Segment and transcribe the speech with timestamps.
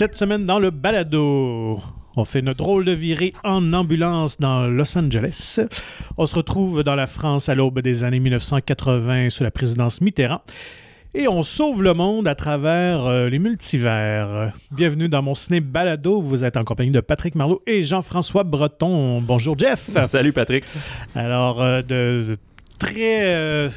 [0.00, 1.78] Cette semaine dans le balado,
[2.16, 5.60] on fait notre drôle de virée en ambulance dans Los Angeles.
[6.16, 10.40] On se retrouve dans la France à l'aube des années 1980 sous la présidence Mitterrand.
[11.12, 14.54] Et on sauve le monde à travers euh, les multivers.
[14.70, 16.22] Bienvenue dans mon ciné balado.
[16.22, 19.20] Vous êtes en compagnie de Patrick Marlot et Jean-François Breton.
[19.20, 19.90] Bonjour Jeff.
[20.06, 20.64] Salut Patrick.
[21.14, 22.38] Alors, euh, de, de
[22.78, 23.68] très euh,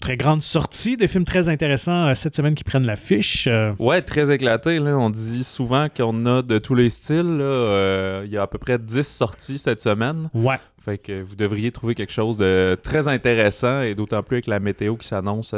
[0.00, 3.46] très grande sortie, des films très intéressants euh, cette semaine qui prennent l'affiche.
[3.48, 4.78] Euh, Ouais, très éclaté.
[4.78, 4.96] Là.
[4.98, 7.38] On dit souvent qu'on a de tous les styles.
[7.38, 7.44] là.
[7.44, 10.28] Euh, Il y a à peu près 10 sorties cette semaine.
[10.34, 10.58] ouais.
[10.84, 14.60] Fait que vous devriez trouver quelque chose de très intéressant et d'autant plus avec la
[14.60, 15.52] météo qui s'annonce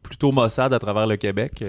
[0.00, 1.64] plutôt maussade à travers le Québec.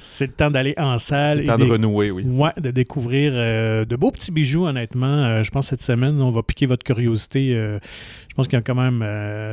[0.00, 1.38] C'est le temps d'aller en c'est salle.
[1.38, 2.24] le et temps de renouer, oui.
[2.24, 5.06] Ouais, de découvrir euh, de beaux petits bijoux, honnêtement.
[5.06, 7.54] Euh, je pense que cette semaine, on va piquer votre curiosité.
[7.54, 7.78] Euh,
[8.28, 9.04] je pense qu'il y a quand même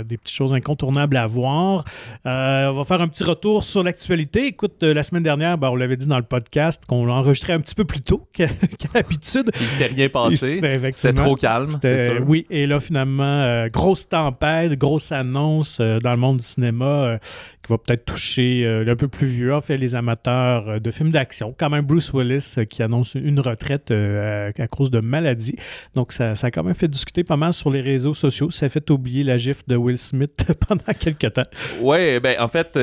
[0.03, 1.83] des petites choses incontournables à voir.
[2.25, 4.45] On va faire un petit retour sur l'actualité.
[4.45, 7.73] Écoute, la semaine dernière, ben, on l'avait dit dans le podcast qu'on l'enregistrait un petit
[7.73, 8.47] peu plus tôt qu'à
[8.94, 9.52] l'habitude.
[9.59, 10.61] Il s'était rien passé.
[10.91, 12.23] C'était trop calme, c'est sûr.
[12.27, 17.17] Oui, et là, finalement, grosse tempête, grosse annonce dans le monde du cinéma
[17.63, 21.11] qui va peut-être toucher un peu plus vieux, en fait, les amateurs euh, de films
[21.11, 21.53] d'action.
[21.57, 25.55] Quand même, Bruce Willis euh, qui annonce une retraite euh, à, cause de maladie.
[25.95, 28.52] Donc, ça, a quand même fait discuter pas mal sur les réseaux sociaux.
[28.52, 31.44] Ça a fait oublier la gifle de Will Smith pendant quelques temps.
[31.81, 32.77] Ouais, ben en fait,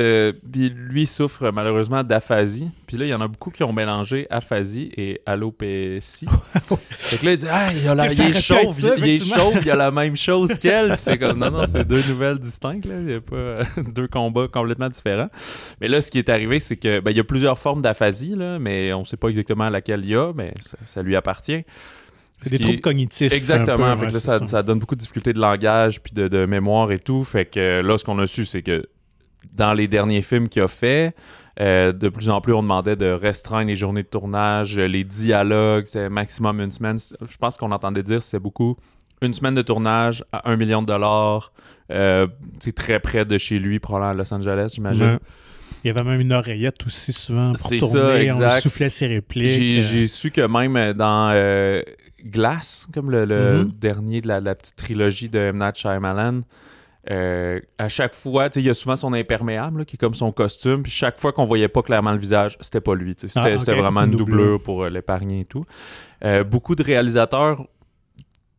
[0.53, 2.69] lui souffre malheureusement d'aphasie.
[2.87, 6.27] Puis là, il y en a beaucoup qui ont mélangé aphasie et alopécie.
[6.89, 9.09] fait que là, il dit Ah, il, a la- il est chauve, ça, il, il
[9.09, 9.35] est effectivement.
[9.51, 10.89] chauve, il a la même chose qu'elle.
[10.91, 12.85] Puis c'est comme non, non, c'est deux nouvelles distinctes.
[12.85, 12.95] Là.
[12.99, 13.63] Il n'y a pas euh,
[13.95, 15.29] deux combats complètement différents.
[15.81, 18.35] Mais là, ce qui est arrivé, c'est que ben, il y a plusieurs formes d'aphasie,
[18.35, 21.15] là, mais on ne sait pas exactement laquelle il y a, mais ça, ça lui
[21.15, 21.63] appartient.
[22.41, 23.31] C'est Ce des troubles est- cognitifs.
[23.33, 23.93] Exactement.
[23.95, 24.45] peu, fait que là, c'est ça, ça.
[24.47, 27.23] ça donne beaucoup de difficultés de langage puis de, de mémoire et tout.
[27.23, 28.85] Fait que là, ce qu'on a su, c'est que
[29.53, 31.15] dans les derniers films qu'il a fait,
[31.59, 35.03] euh, de plus en plus, on demandait de restreindre les journées de tournage, euh, les
[35.03, 36.97] dialogues, c'est maximum une semaine.
[36.99, 38.75] Je pense qu'on entendait dire c'est beaucoup
[39.21, 41.53] une semaine de tournage à un million de dollars.
[41.91, 42.27] Euh,
[42.59, 45.19] c'est très près de chez lui, probablement à Los Angeles, j'imagine.
[45.83, 47.93] Il y avait même une oreillette aussi souvent pour C'est tourner.
[48.01, 48.59] ça, On exact.
[48.61, 49.47] soufflait ses répliques.
[49.47, 51.81] J'ai euh, su que même dans euh,
[52.25, 53.71] Glass, comme le, le Mhm.
[53.79, 55.57] dernier de la, la petite trilogie de M.
[55.59, 56.41] Night Shyamalan,
[57.11, 60.31] euh, à chaque fois, il y a souvent son imperméable là, qui est comme son
[60.31, 63.13] costume, puis chaque fois qu'on voyait pas clairement le visage, c'était pas lui.
[63.17, 64.61] C'était Ah, vraiment Une doublure.
[64.61, 65.65] pour euh, l'épargner et tout.
[66.23, 67.63] Euh, beaucoup de réalisateurs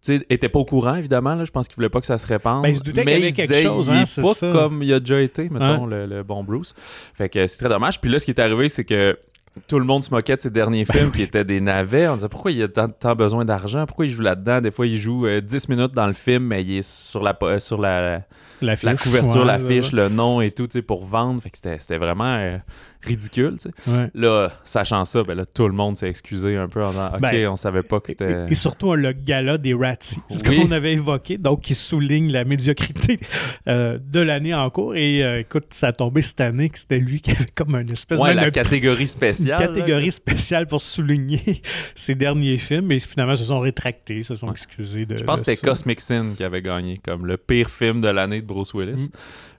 [0.04, 1.34] tu sais, étaient pas au courant, évidemment.
[1.34, 1.44] là.
[1.44, 2.62] Je pense qu'ils voulaient pas que ça se répande.
[2.62, 4.52] Ben, mais ils quelque disaient, chose, il hein, est pas ça.
[4.52, 6.74] comme il a déjà été, mettons, le, le bon Bruce.
[7.14, 8.00] Fait que c'est très dommage.
[8.00, 9.18] Puis là, ce qui est arrivé, c'est que
[9.66, 12.08] tout le monde se moquait de ses derniers Ben films qui étaient des navets.
[12.08, 14.60] On disait pourquoi il a tant, tant besoin d'argent, pourquoi il joue là-dedans?
[14.60, 17.36] Des fois, il joue euh, 10 minutes dans le film, mais il est sur la,
[17.42, 18.22] euh, sur la,
[18.60, 21.40] la couverture, ouais, l'affiche, ouais, le nom et tout, pour vendre.
[21.42, 22.58] Fait que c'était c'était vraiment euh,
[23.02, 23.56] ridicule.
[23.60, 23.90] tu sais.
[23.90, 24.10] ouais.
[24.14, 27.20] Là, sachant ça, ben là, tout le monde s'est excusé un peu en disant Ok,
[27.20, 28.46] Ben, on savait pas que c'était.
[28.48, 30.16] et surtout le gala des ce
[30.48, 30.56] Oui.
[30.66, 33.20] qu'on avait évoqué, donc qui souligne la médiocrité
[33.68, 34.94] euh, de l'année en cours.
[34.96, 37.90] Et euh, écoute, ça a tombé cette année que c'était lui qui avait comme une
[37.92, 39.58] espèce Ouais, même la de catégorie une spéciale.
[39.60, 39.66] là.
[39.66, 41.62] catégorie spéciale pour souligner
[41.94, 42.90] ses derniers films.
[42.92, 44.52] Et finalement, se sont rétractés, se sont Ouais.
[44.52, 45.16] excusés de.
[45.16, 45.66] Je pense de que c'était.
[45.66, 49.04] Cosmic Sin qui avait gagné comme le pire film de l'année de Bruce Willis.
[49.04, 49.08] Mm.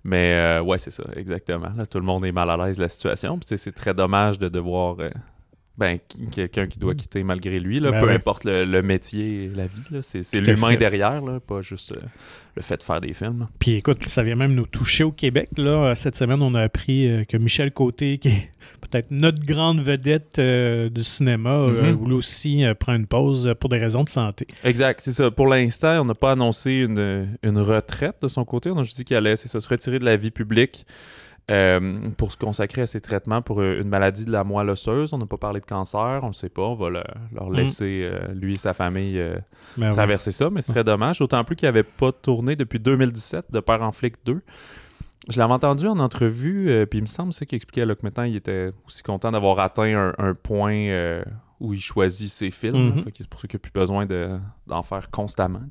[0.08, 1.68] Mais euh, ouais, c'est ça, exactement.
[1.76, 3.38] Là, tout le monde est mal à l'aise de la situation.
[3.38, 4.96] Puis c'est très dommage de devoir.
[5.02, 5.10] euh,
[5.78, 6.00] ben,
[6.32, 8.16] quelqu'un qui doit quitter malgré lui, là, Ben peu ouais.
[8.16, 9.82] importe le, le métier et la vie.
[9.92, 10.00] là.
[10.02, 10.78] C'est l'humain fait.
[10.78, 12.02] derrière, là, pas juste euh,
[12.56, 13.48] le fait de faire des films.
[13.60, 15.50] Puis écoute, ça vient même nous toucher au Québec.
[15.56, 15.94] Là.
[15.94, 18.50] Cette semaine, on a appris euh, que Michel Côté, qui est
[18.82, 21.92] peut-être notre grande vedette euh, du cinéma, Mhm.
[21.92, 24.48] voulait aussi euh, prendre une pause pour des raisons de santé.
[24.64, 25.30] Exact, c'est ça.
[25.30, 28.72] Pour l'instant, on n'a pas annoncé une, une retraite de son côté.
[28.72, 30.86] On a juste dit qu'il allait c'est ça, se retirer de la vie publique
[31.50, 35.14] euh, pour se consacrer à ses traitements pour euh, une maladie de la moelle osseuse.
[35.14, 36.64] On n'a pas parlé de cancer, on ne sait pas.
[36.64, 37.04] On va le-
[37.34, 37.54] leur Mm.
[37.56, 39.38] laisser, euh, lui et sa famille, euh,
[39.78, 40.50] Ben traverser ça.
[40.50, 41.20] Mais c'est très dommage.
[41.20, 44.42] D'autant plus qu'il n'avait pas tourné depuis 2017 de Père en flic 2.
[45.30, 48.24] Je l'avais entendu en entrevue, puis il me semble c'est qu'il expliquait là, que maintenant
[48.24, 50.90] il était aussi content d'avoir atteint un, un point
[51.60, 52.76] où il choisit ses films.
[52.78, 53.04] Mhm.
[53.18, 54.38] C'est pour ça qu'il n'y a plus besoin de-
[54.68, 55.62] d'en faire constamment.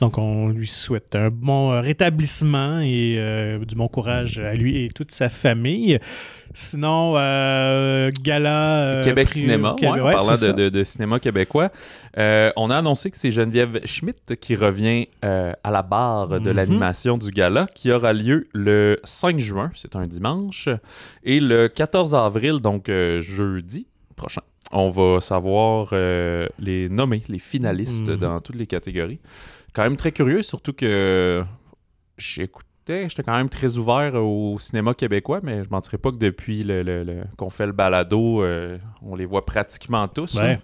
[0.00, 4.84] Donc, on lui souhaite un bon euh, rétablissement et euh, du bon courage à lui
[4.84, 5.98] et toute sa famille.
[6.54, 8.82] Sinon, euh, gala.
[8.82, 10.52] euh, Québec prix- Cinéma, Québec- ouais, en ouais, parlant de, ça.
[10.52, 11.70] de- de cinéma québécois,
[12.16, 16.56] on a annoncé que c'est Geneviève Schmidt qui revient à la barre de Mhm.
[16.56, 20.68] l'animation du gala qui aura lieu le 5 juin, c'est un dimanche,
[21.24, 22.88] et le 14 avril, donc
[23.20, 23.86] jeudi
[24.16, 24.42] prochain.
[24.72, 28.16] On va savoir euh, les nommer, les finalistes Mhm.
[28.16, 29.20] dans toutes les catégories.
[29.72, 31.44] Quand même très curieux, surtout que
[32.18, 33.08] j'écoutais.
[33.08, 36.82] J'étais quand même très ouvert au cinéma québécois, mais je mentirais pas que depuis le,
[36.82, 40.34] le- le- qu'on fait le balado, euh, on les voit pratiquement tous.
[40.34, 40.52] Ouais.
[40.52, 40.58] hein.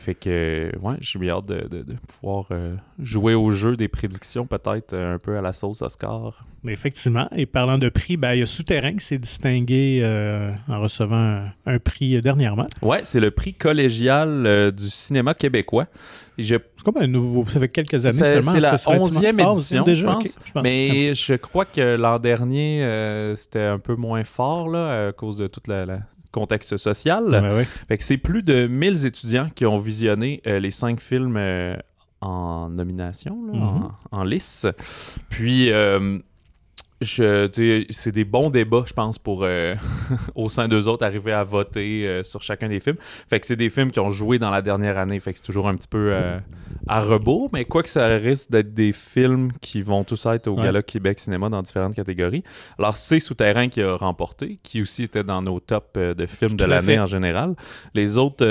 [0.00, 3.86] Fait que, ouais, j'ai bien hâte de, de- de pouvoir euh, jouer au jeu des
[3.88, 6.42] prédictions, peut-être euh, un peu à la sauce Oscar.
[6.66, 7.28] Effectivement.
[7.36, 11.16] Et parlant de prix, ben, il y a Souterrain qui s'est distingué euh, en recevant
[11.16, 12.66] un, un prix euh, dernièrement.
[12.80, 15.86] Ouais, c'est le prix collégial du cinéma québécois.
[16.38, 17.44] Je C'est comme un nouveau.
[17.46, 18.52] Ça fait quelques années seulement.
[18.52, 20.38] c'est la ça fait relativement- 11e Ah, édition, déjà, je pense.
[20.46, 25.12] Je pense Mais je crois que l'an dernier, c'était un peu moins fort là, à
[25.12, 25.98] cause de tout le
[26.32, 27.24] contexte social.
[27.24, 27.64] que- Ouais, ouais.
[27.88, 31.76] Fait que c'est plus de 1000 étudiants qui ont visionné euh, les cinq films euh,
[32.20, 33.62] en nomination, là, Mhm.
[34.12, 34.66] en, en lice.
[35.30, 36.18] Puis, euh,
[37.00, 39.74] je, c'est des bons débats, je pense, pour euh,
[40.34, 42.98] au sein d'eux autres arriver à voter euh, sur chacun des films.
[43.28, 45.18] Fait que c'est des films qui ont joué dans la dernière année.
[45.18, 46.38] Fait que c'est toujours un petit peu euh,
[46.88, 47.48] à rebours.
[47.52, 50.64] Mais quoi que ça risque d'être des films qui vont tous être au Ouais.
[50.64, 52.42] Gala Québec Cinéma dans différentes catégories.
[52.78, 56.64] Alors, c'est Souterrain qui a remporté, qui aussi était dans nos tops de films de
[56.64, 57.54] l'année en général.
[57.94, 58.44] Les autres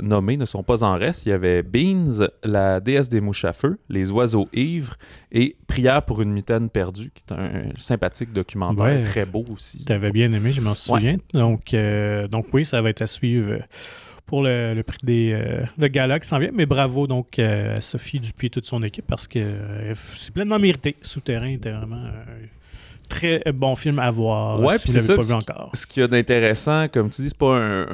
[0.00, 1.26] nommés ne sont pas en reste.
[1.26, 4.94] Il y avait Beans, La déesse des mouches à feu, Les oiseaux ivres
[5.32, 9.02] et Prière pour une mitaine perdue, qui est un, un sympathique documentaire Ouais.
[9.02, 9.84] très beau aussi.
[9.84, 11.16] Tu avais bien aimé, je m'en souviens.
[11.32, 13.58] Donc, euh, donc oui, ça va être à suivre euh,
[14.26, 16.50] pour le, le prix des euh, le gala qui s'en vient.
[16.52, 19.40] Mais bravo donc à Sophie Dupuis et toute son équipe parce que
[20.16, 20.96] c'est pleinement mérité.
[21.02, 22.46] Souterrain était vraiment un
[23.08, 25.70] très bon film à voir Ouais, si puis vous c'est l'avez ça, pas vu encore.
[25.74, 27.86] Ce qu'il y a d'intéressant, comme tu dis, c'est pas un,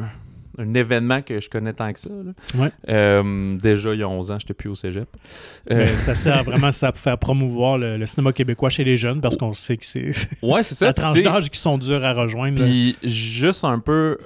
[0.59, 2.09] un événement que je connais tant que ça.
[2.11, 2.61] là.
[2.63, 2.71] Ouais.
[2.89, 5.09] Euh, déjà, il y a 11 ans, j'étais plus au cégep.
[5.71, 9.21] Euh, ça sert vraiment ça, à faire promouvoir le, le cinéma québécois chez les jeunes
[9.21, 10.13] parce qu'on sait que c'est
[10.43, 10.87] ouais, c'est ça.
[10.87, 12.63] la tranche d'âge qui sont durs à rejoindre.
[12.63, 14.19] Puis juste un peu,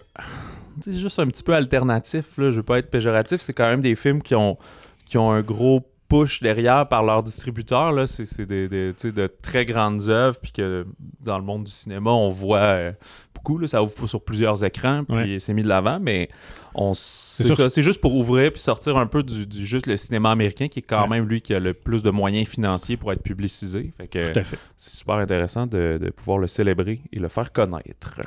[0.87, 3.94] juste un petit peu alternatif, là, je veux pas être péjoratif, c'est quand même des
[3.94, 4.58] films qui ont,
[5.06, 7.92] qui ont un gros push derrière par leurs distributeurs.
[7.92, 8.06] Là.
[8.06, 10.86] C'est, c'est des, des, de très grandes œuvres, puis que
[11.24, 12.92] dans le monde du cinéma, on voit euh,
[13.34, 13.58] beaucoup.
[13.58, 15.38] Là, ça ouvre sur plusieurs écrans, puis Ouais.
[15.40, 16.28] c'est mis de l'avant, mais
[16.74, 19.86] on, c'est, ça, que- c'est juste pour ouvrir puis sortir un peu du, du- juste
[19.86, 21.08] le cinéma américain, qui est quand Ouais.
[21.18, 23.92] même lui qui a le plus de moyens financiers pour être publicisé.
[23.96, 24.58] Fait que Tout à fait.
[24.76, 28.20] c'est super intéressant de, de pouvoir le célébrer et le faire connaître.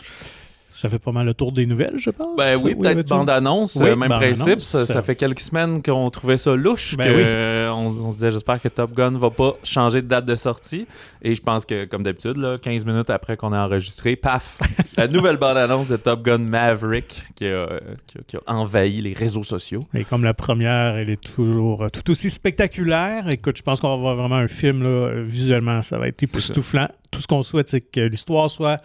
[0.82, 2.36] Ça fait pas mal le tour des nouvelles, je pense.
[2.38, 4.62] Ben oui, peut-être bande-annonce, Oui, euh, même principe.
[4.62, 6.96] Ça, ça- ça fait quelques semaines qu'on trouvait ça louche.
[6.96, 7.22] Ben que, oui.
[7.26, 10.36] euh, on, on se disait, j'espère que Top Gun va pas changer de date de
[10.36, 10.88] sortie.
[11.22, 14.58] Et je pense que, comme d'habitude, là, 15 minutes après qu'on a enregistré, paf,
[14.98, 19.02] la nouvelle bande-annonce de Top Gun Maverick qui a, euh, qui a- qui a envahi
[19.02, 19.82] les réseaux sociaux.
[19.94, 23.26] Et comme la première, elle est toujours tout aussi spectaculaire.
[23.32, 26.88] Écoute, je pense qu'on va avoir vraiment un film, là, visuellement, ça va être époustouflant.
[27.12, 28.78] Tout ce qu'on souhaite, c'est que l'histoire soit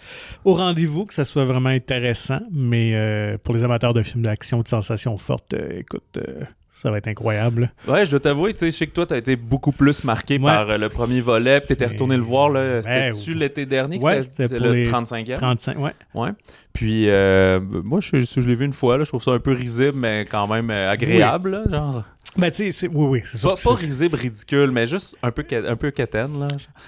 [0.44, 2.40] au rendez-vous, que ça soit vraiment intéressant.
[2.52, 6.40] Mais euh, pour les amateurs de films d'action, de sensations fortes, euh, écoute, euh,
[6.72, 7.70] ça va être incroyable.
[7.86, 10.34] Ouais, je dois t'avouer, tu sais, je sais que toi, t'as été beaucoup plus marqué
[10.38, 10.40] Ouais.
[10.44, 12.80] par le premier volet, puis t'étais retourné le voir, là.
[12.82, 13.98] Ben, C'était-tu l'été dernier?
[14.00, 15.36] ouais, C'était pour le les 35e?
[15.36, 15.92] 35, ouais.
[16.14, 16.30] Ouais.
[16.72, 19.52] Puis, euh, moi, je, je l'ai vu une fois, là, je trouve ça un peu
[19.52, 22.04] risible, mais quand même agréable, là, genre.
[22.36, 23.40] Ben, tu sais, c'est- oui, oui, c'est.
[23.42, 26.46] Pas, pas risible, ridicule, mais juste un peu, un peu quétaine, là.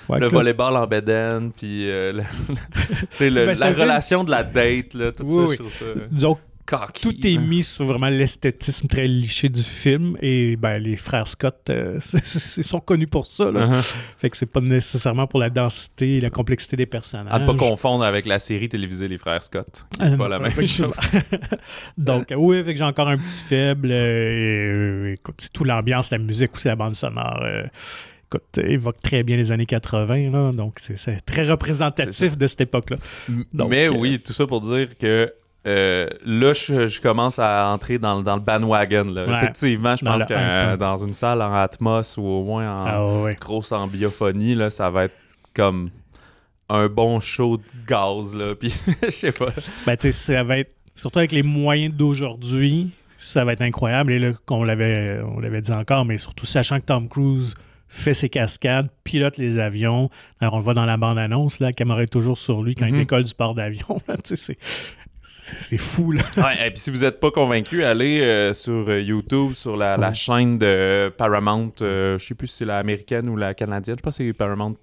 [0.08, 2.22] ouais, le volleyball en bedaine, puis euh, le-
[3.20, 5.48] le- la film- relation de la date, là, tout Oui, ça, oui.
[5.50, 7.02] je trouve ça Disons cocky.
[7.02, 11.70] tout est mis sur vraiment l'esthétisme très liché du film et ben, les frères Scott
[11.70, 12.00] euh,
[12.62, 13.50] sont connus pour ça.
[13.50, 13.68] Là.
[13.68, 13.96] Uh-huh.
[14.18, 17.32] Fait que c'est pas nécessairement pour la densité et la complexité des personnages.
[17.32, 19.87] À ne pas confondre avec la série télévisée Les Frères Scott.
[19.99, 20.92] Ah, pas non, la même effectivement.
[21.99, 23.90] Donc, euh, oui, fait que j'ai encore un petit faible.
[23.90, 27.40] euh, et, euh, écoute, tout l'ambiance, la musique aussi, la bande sonore.
[27.42, 27.64] euh,
[28.26, 30.30] écoute, euh, évoque très bien les années 80.
[30.30, 32.96] Là, donc, c'est, très représentatif de cette époque-là.
[33.52, 35.32] Mais euh, oui, tout ça pour dire que
[35.66, 39.04] euh, là, je, je commence à entrer dans, le- dans le bandwagon.
[39.12, 39.26] Là.
[39.26, 39.37] Ouais.
[39.37, 40.76] Effectivement, je Dans pense que euh, hein.
[40.76, 42.87] dans une salle en Atmos ou au moins en
[43.26, 45.14] Ah grosse ambiophonie, là, ça va être
[45.54, 45.90] comme
[46.68, 48.35] un bon show de gaz.
[48.37, 48.54] Là.
[48.61, 49.49] Puis, je sais pas.
[49.87, 54.12] Ben, tu sais, ça va être, surtout avec les moyens d'aujourd'hui, ça va être incroyable.
[54.12, 57.54] Et là, qu'on l'avait, on l'avait dit encore, mais surtout sachant que Tom Cruise
[57.88, 60.11] fait ses cascades, pilote les avions.
[60.40, 62.92] Alors, on le voit dans la bande-annonce, la caméra est toujours sur lui quand il
[62.92, 62.99] Mhm.
[62.99, 64.00] décolle du port d'avion.
[65.28, 66.23] c'est, fou, là.
[66.37, 70.12] Ouais, et puis si vous n'êtes pas convaincu, allez euh, sur euh, YouTube, sur la,
[70.14, 71.73] chaîne de Paramount.
[71.83, 73.97] euh, je sais plus si c'est la américaine ou la canadienne.
[73.99, 74.75] Je pense que c'est Paramount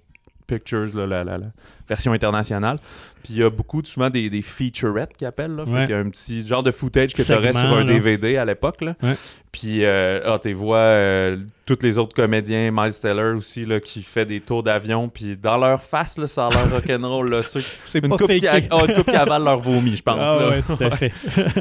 [0.46, 1.46] Pictures, là, la, la- la-
[1.88, 2.76] version internationale.
[3.22, 5.54] Puis il y a beaucoup, souvent, des, des featurettes qu'ils appellent.
[5.56, 5.64] Là.
[5.66, 5.80] Fait Ouais.
[5.86, 7.92] qu'il y a un petit genre de footage que tu aurais sur un là.
[7.92, 8.82] DVD à l'époque.
[8.82, 8.94] Là.
[9.02, 9.14] Ouais.
[9.54, 14.02] Puis, euh, ah, tu vois euh, tous les autres comédiens, Miles Teller aussi, là, qui
[14.02, 15.08] fait des tours d'avion.
[15.08, 17.30] Puis dans leur face, là, ça a l'air rock'n'roll.
[17.30, 17.44] là.
[17.44, 18.66] Ceux- C'est Une pas coupe, qui, faké.
[18.72, 20.18] ah, une coupe qui avale leur vomi, je pense.
[20.20, 20.48] Ah là.
[20.48, 21.12] ouais, tout à fait.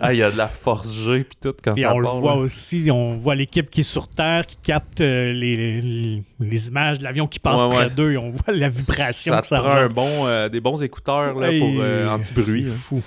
[0.02, 2.08] Ah, il y a de la force G puis tout quand Et ça on le
[2.08, 2.38] voit là.
[2.38, 6.98] aussi, on voit l'équipe qui est sur Terre, qui capte euh, les, les, les images
[6.98, 7.90] de l'avion qui passe Ouais, près ouais.
[7.92, 11.40] d'eux et on voit la vibration ça que ça prend un bon, des bons écouteurs
[11.40, 12.66] là, pour anti-bruit.
[12.68, 13.04] c'est fou.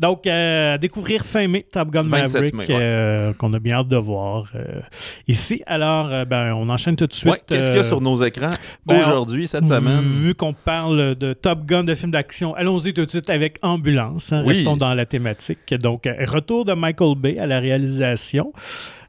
[0.00, 2.74] Donc, euh, découvrir fin mai, Top Gun 27 Maverick, mai, ouais.
[2.80, 4.80] euh, qu'on a bien hâte de voir euh,
[5.28, 5.62] ici.
[5.66, 7.30] Alors, euh, ben, on enchaîne tout de suite.
[7.32, 8.48] Ouais, Qu'est-ce qu'il y a sur nos écrans
[8.86, 10.00] ben, aujourd'hui, cette semaine?
[10.00, 14.32] Vu qu'on parle de Top Gun, de films d'action, allons-y tout de suite avec Ambulance.
[14.32, 14.54] hein, Oui.
[14.54, 15.74] Restons dans la thématique.
[15.74, 18.52] Donc, retour de Michael Bay à la réalisation.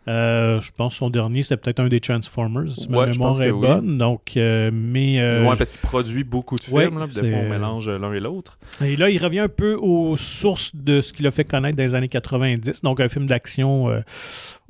[0.08, 3.20] Euh, je pense que son dernier, c'était peut-être un des Transformers, si ma Ouais, je
[3.20, 3.62] mémoire est oui.
[3.62, 3.98] bonne.
[3.98, 7.40] Donc, euh, mais, euh, ouais, parce qu'il produit beaucoup de ouais, films, là, des fois
[7.40, 8.58] on mélange l'un et l'autre.
[8.84, 11.84] et là, il revient un peu aux sources de ce qu'il a fait connaître dans
[11.84, 12.82] les années 90.
[12.82, 13.90] Donc, un film d'action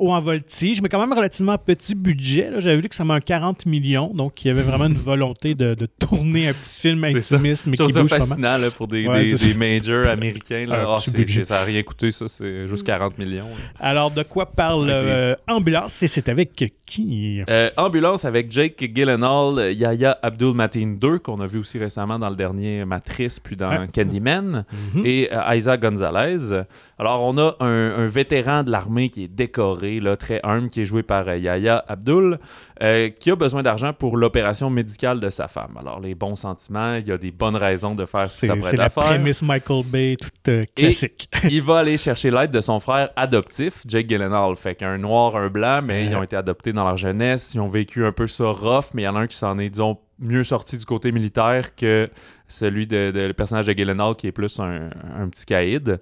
[0.02, 2.50] haut en voltige, mais quand même relativement petit budget.
[2.58, 4.12] J'avais vu que ça m'a un 40 millions.
[4.14, 7.36] Donc, il y avait vraiment une volonté de, de tourner un petit film ça.
[7.36, 10.66] intimiste, mais qui bouge fascinant là, pour des, Ouais, des, des majors américains.
[10.68, 10.96] Là.
[10.96, 11.12] Ah, ça
[11.56, 12.26] n'a rien coûté, ça.
[12.28, 13.46] C'est juste 40 millions.
[13.46, 13.64] là.
[13.80, 16.02] Alors, de quoi parle euh, Ambulance?
[16.04, 17.42] Et c'est avec qui?
[17.50, 22.30] Euh, Ambulance avec Jake Gyllenhaal, Yahya Abdul Mateen 2, qu'on a vu aussi récemment dans
[22.30, 23.88] le dernier Matrice, puis dans.
[23.94, 24.66] Candyman,
[24.96, 25.06] Mhm.
[25.06, 26.64] et euh, Isaac Gonzalez.
[27.02, 30.82] Alors, on a un, un vétéran de l'armée qui est décoré, là, très humble, qui
[30.82, 32.38] est joué par euh, Yahya Abdul,
[32.84, 35.76] euh, qui a besoin d'argent pour l'opération médicale de sa femme.
[35.80, 38.56] Alors, les bons sentiments, il y a des bonnes raisons de faire ce C'est qu'il
[38.62, 39.04] s'apprête c'est à la faire.
[39.06, 41.28] prémisse Michael Bay, toute euh, classique.
[41.50, 44.56] il va aller chercher l'aide de son frère adoptif, Jake Gyllenhaal.
[44.56, 47.56] Fait qu'un noir, un blanc, mais ils ont été adoptés dans leur jeunesse.
[47.56, 49.58] Ils ont vécu un peu ça rough, mais il y en a un qui s'en
[49.58, 52.12] est, disons, mieux sorti du côté militaire que
[52.48, 56.00] celui de, de- le personnage de Gyllenhaal qui est plus un, un petit caïd.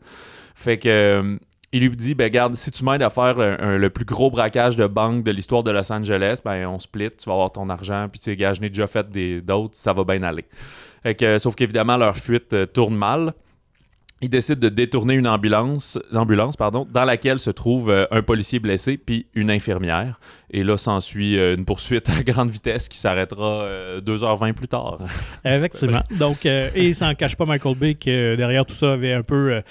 [0.60, 0.90] Fait que.
[0.90, 1.38] euh,
[1.72, 4.88] il lui dit, ben garde, si tu m'aides à faire le plus gros braquage de
[4.88, 8.18] banque de l'histoire de Los Angeles, ben on split, tu vas avoir ton argent, puis
[8.20, 10.46] tu sais, gars, je n'ai déjà fait des- d'autres, ça va bien aller.
[11.04, 13.34] Fait que, sauf qu'évidemment, leur fuite euh, tourne mal.
[14.22, 15.98] Ils décident de détourner une ambulance,
[16.58, 20.20] pardon, dans laquelle se trouve euh, un policier blessé puis une infirmière.
[20.52, 25.00] Et là, s'ensuit euh, une poursuite à grande vitesse qui s'arrêtera euh, 2h20 plus tard.
[25.46, 26.02] Effectivement.
[26.20, 29.24] Donc, euh, et ça n'en cache pas Michael Bay que derrière tout ça avait un
[29.24, 29.62] peu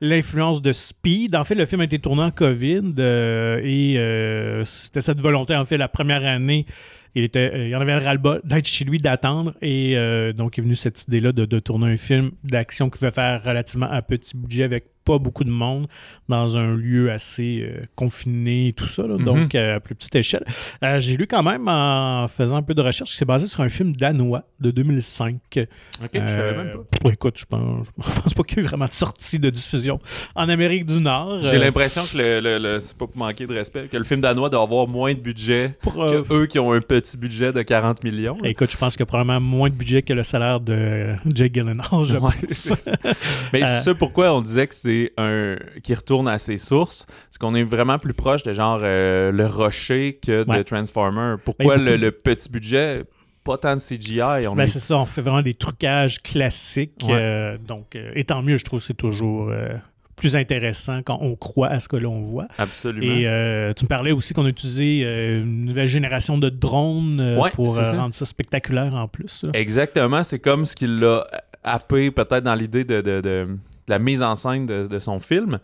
[0.00, 1.34] l'influence de Speed.
[1.34, 5.56] En fait, le film a été tourné en COVID et c'était cette volonté.
[5.56, 6.66] En fait, la première année,
[7.14, 9.54] il, était, euh, en avait le ras-le-bas d'être chez lui, d'attendre.
[9.62, 13.10] Et euh, donc, il est venu cette idée-là de, tourner un film d'action qui va
[13.10, 15.86] faire relativement à petit budget avec pas beaucoup de monde
[16.28, 19.06] dans un lieu assez euh, confiné et tout ça.
[19.06, 19.14] là.
[19.16, 19.24] Mhm.
[19.24, 20.44] donc, euh, à plus petite échelle.
[20.84, 23.60] Euh, J'ai lu quand même en faisant un peu de recherche que c'est basé sur
[23.62, 25.34] un film danois de 2005.
[25.56, 25.66] Ok,
[26.12, 26.72] je savais même
[27.02, 27.10] pas.
[27.10, 29.98] écoute, je pense, je pense pas qu'il y ait eu vraiment de sortie de diffusion
[30.34, 31.42] en Amérique du Nord.
[31.42, 34.20] J'ai l'impression que le, le- le- c'est pas pour manquer de respect, que le film
[34.20, 37.62] danois doit avoir moins de budget pour, que eux qui ont un petit budget de
[37.62, 38.36] 40 millions.
[38.42, 38.48] là.
[38.50, 41.54] Écoute, je pense qu'il y a probablement moins de budget que le salaire de Jake
[41.54, 42.34] Gyllenhaal, je Ouais, pense.
[42.50, 42.92] c'est ça.
[43.52, 47.38] Mais c'est ça pourquoi on disait que c'est un qui retourne à ses sources, c'est
[47.40, 50.64] qu'on est vraiment plus proche de genre euh, le rocher que de Ouais.
[50.64, 51.36] Transformer.
[51.44, 53.04] Pourquoi Ben, le, petit budget,
[53.44, 54.18] pas tant de CGI,
[54.54, 57.00] Ben, est c'est ça, on fait vraiment des trucages classiques.
[57.02, 57.12] Ouais.
[57.14, 59.68] euh, donc, euh, et tant mieux, je trouve que c'est toujours euh,
[60.16, 62.48] plus intéressant quand on croit à ce que l'on voit.
[62.58, 63.06] absolument.
[63.06, 67.70] Et tu me parlais aussi qu'on a utilisé une nouvelle génération de drones Ouais, pour
[67.74, 67.92] ça.
[67.92, 69.44] rendre ça spectaculaire en plus.
[69.44, 69.50] là.
[69.54, 71.24] Exactement, c'est comme ce qu'il l'a
[71.64, 73.48] happé peut-être dans l'idée de, de- de- de
[73.88, 75.58] la mise en scène de, de son film.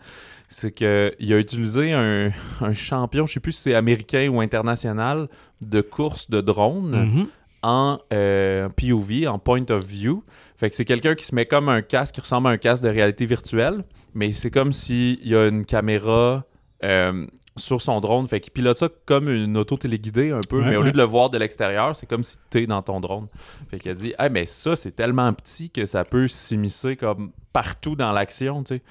[0.48, 0.86] C'est qu'il
[1.32, 5.28] a utilisé un, un champion, je sais plus si c'est américain ou international,
[5.62, 7.26] de course de drone Mhm.
[7.62, 10.22] en euh, POV, en point of view.
[10.56, 12.84] Fait que c'est quelqu'un qui se met comme un casque qui ressemble à un casque
[12.84, 16.44] de réalité virtuelle, mais c'est comme s'il y a une caméra
[16.84, 17.26] euh,
[17.56, 18.28] sur son drone.
[18.28, 20.98] Fait qu'il pilote ça comme une auto téléguidée un peu, Ouais, mais au lieu de
[20.98, 23.28] le voir de l'extérieur, c'est comme si tu es dans ton drone.
[23.70, 27.32] Fait qu'il a dit Ah, mais ça, c'est tellement petit que ça peut s'immiscer comme
[27.54, 28.82] partout dans l'action, tu sais.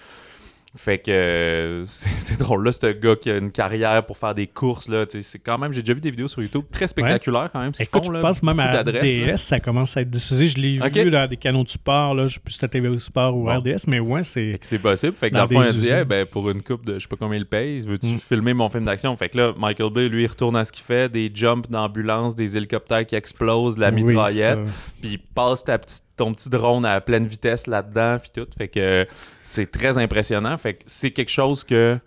[0.75, 2.65] Fait que euh, c'est drôle.
[2.65, 4.89] Là, c'est un gars qui a une carrière pour faire des courses.
[4.89, 7.49] Là, tu sais, c'est quand même, j'ai déjà vu des vidéos sur YouTube très spectaculaires
[7.53, 7.75] quand même.
[7.75, 8.21] ce Écoute, font, je là.
[8.21, 8.81] pense même à là.
[8.81, 10.47] RDS, ça commence à être diffusé.
[10.47, 12.97] Je l'ai vu dans des canaux de sport, là, je sais plus si c'était TV
[12.97, 13.59] Sport ou Bon.
[13.59, 14.57] RDS, mais ouais, c'est.
[14.61, 15.13] C'est possible.
[15.13, 15.89] Fait que Dans dans, le fond, il a dit.
[15.89, 18.17] Hey, ben, pour une coupe de je sais pas combien il paye, veux-tu Mm.
[18.17, 19.15] filmer mon film d'action?
[19.15, 22.33] Fait que là, Michael Bay, lui, il retourne à ce qu'il fait, des jumps d'ambulance,
[22.33, 24.57] des hélicoptères qui explosent, de la mitraillette,
[25.01, 28.47] puis il passe ta petite, ton petit drone à pleine vitesse là-dedans, puis tout.
[28.57, 29.07] Fait que
[29.41, 30.57] c'est très impressionnant.
[30.57, 31.97] Fait que c'est quelque chose que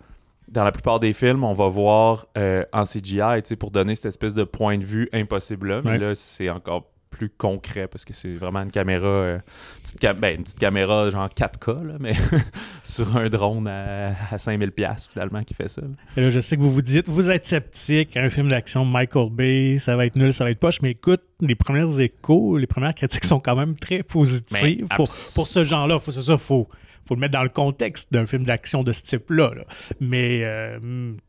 [0.47, 3.95] dans la plupart des films, on va voir euh, en CGI, tu sais, pour donner
[3.95, 5.81] cette espèce de point de vue impossible là.
[5.83, 5.97] Mais Ouais.
[5.97, 9.39] là, c'est encore plus concret parce que c'est vraiment une caméra, euh,
[9.83, 12.13] petite cam- ben, une petite caméra genre 4K, là, mais
[12.83, 15.81] sur un drone à, à 5000$ piastres, finalement qui fait ça.
[15.81, 15.87] là.
[16.15, 19.29] Et là, je sais que vous vous dites, vous êtes sceptique, un film d'action Michael
[19.31, 22.67] Bay, ça va être nul, ça va être poche, mais écoute, les premières échos, les
[22.67, 25.99] premières critiques sont quand même très positives Mais pour, pour ce genre-là.
[26.03, 26.67] C'est ça, faut,
[27.07, 29.51] faut le mettre dans le contexte d'un film d'action de ce type-là.
[29.55, 29.63] là.
[29.99, 30.79] Mais, euh,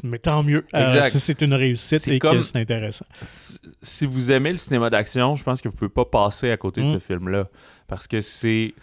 [0.02, 0.64] mais tant mieux.
[0.75, 1.11] Euh, Exact.
[1.11, 3.06] si c'est une réussite C'est et comme- que c'est intéressant.
[3.23, 6.82] si vous aimez le cinéma d'action, je pense que vous pouvez pas passer à côté
[6.82, 7.49] de ce film-là.
[7.87, 8.75] Parce que c'est.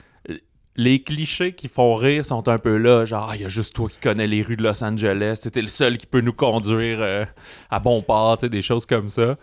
[0.77, 3.73] Les clichés qui font rire sont un peu là, genre, Ah, il y a juste
[3.73, 6.97] toi qui connais les rues de Los Angeles, t'es le seul qui peut nous conduire
[6.99, 7.23] euh,
[7.71, 9.37] à bon port, des choses comme ça.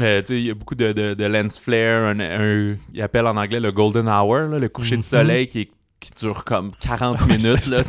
[0.00, 3.36] Euh, il y a beaucoup de, de, de lens flare, un, un- il appelle en
[3.36, 5.70] anglais le golden hour, là, le coucher de soleil qui, est-
[6.04, 7.82] qui dure comme 40 minutes, là,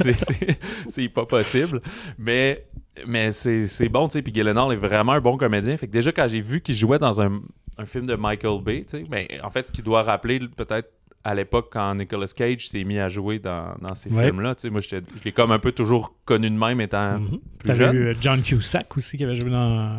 [0.90, 1.82] c'est- pas possible.
[2.18, 2.66] Mais
[3.08, 4.22] mais c'est bon, tu sais.
[4.22, 5.76] Puis Gyllenhaal est vraiment un bon comédien.
[5.78, 7.42] Fait que déjà, quand j'ai vu qu'il jouait dans un,
[7.78, 10.90] un film de Michael Bay, tu sais, ben, en fait, ce qui doit rappeler peut-être
[11.24, 14.26] à l'époque quand Nicolas Cage s'est mis à jouer dans, dans ces Ouais.
[14.30, 14.96] films-là, tu sais, moi, je
[15.26, 17.40] l'ai comme un peu toujours connu de même étant Mhm.
[17.60, 17.96] plus T'avais jeune.
[17.96, 19.92] eu euh, John Cusack aussi qui avait joué dans.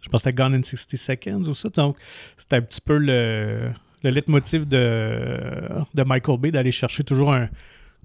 [0.00, 1.68] Je pense que c'était Gone in 60 Seconds ou ça.
[1.68, 1.96] Donc,
[2.38, 3.70] c'était un petit peu le,
[4.02, 7.48] le leitmotiv de, Michael Bay d'aller chercher toujours un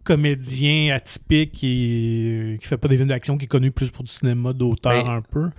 [0.03, 4.12] comédien atypique qui, qui fait pas des films d'action, qui est connu plus pour du
[4.12, 5.50] cinéma d'auteur Ben, un peu.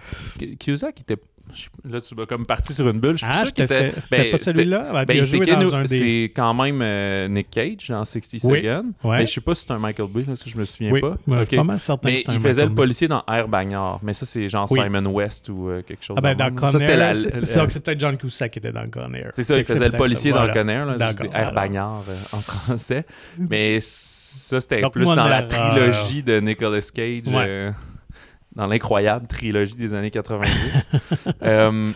[0.59, 1.17] Cusack était.
[1.89, 3.19] Là, tu vas comme parti sur une bulle.
[3.19, 3.43] Je Ah.
[3.45, 5.05] C'était ben, pas celui-là?
[5.05, 6.33] Ben, c'est dans des.
[6.35, 8.63] quand même euh, Nick Cage dans 60 Oui.
[8.63, 8.87] Seconds.
[9.05, 9.19] Ouais.
[9.19, 11.01] Mais je sais pas si c'est un Michael Bay, là, ça je me souviens Oui,
[11.03, 11.17] pas.
[11.29, 11.55] ouais, Ok.
[11.55, 14.01] pas mal certain que Mais un il faisait Michael le policier dans Air Bagnard.
[14.03, 14.81] Mais ça, c'est genre Oui.
[14.83, 16.55] Simon West ou euh, quelque chose Ah ben, dans même.
[16.57, 17.13] Con Ça, c'était Air, la-
[17.45, 19.29] c'est- peut-être John Cusack qui était dans Con Air.
[19.33, 20.47] C'est ça, il faisait le policier dans
[21.11, 21.53] c'était Air alors.
[21.53, 23.05] Bagnard euh, en français.
[23.39, 23.79] Mais
[24.39, 27.45] ça, c'était Donc, plus moi, dans la trilogie de Nicolas Cage, Ouais.
[27.49, 27.71] euh,
[28.55, 30.51] dans l'incroyable trilogie des années 90.
[31.43, 31.91] Euh,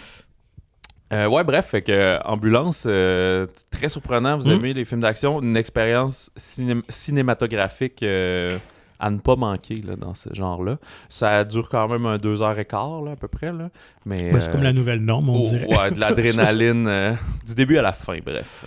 [1.13, 4.37] euh, ouais, bref, fait que Ambulance, euh, très surprenant.
[4.37, 4.53] Vous Mm.
[4.53, 8.59] aimez les films d'action, une expérience ciné- cinématographique euh,
[9.01, 10.77] à ne pas manquer là, dans ce genre-là.
[11.09, 13.53] Ça dure quand même un deux heures et quart, là, à peu près.
[13.53, 13.71] Là.
[14.05, 15.67] Mais, Ben, c'est comme la nouvelle norme, on oh, dirait.
[15.67, 17.17] ouais, de l'adrénaline
[17.47, 18.65] du début à la fin, bref.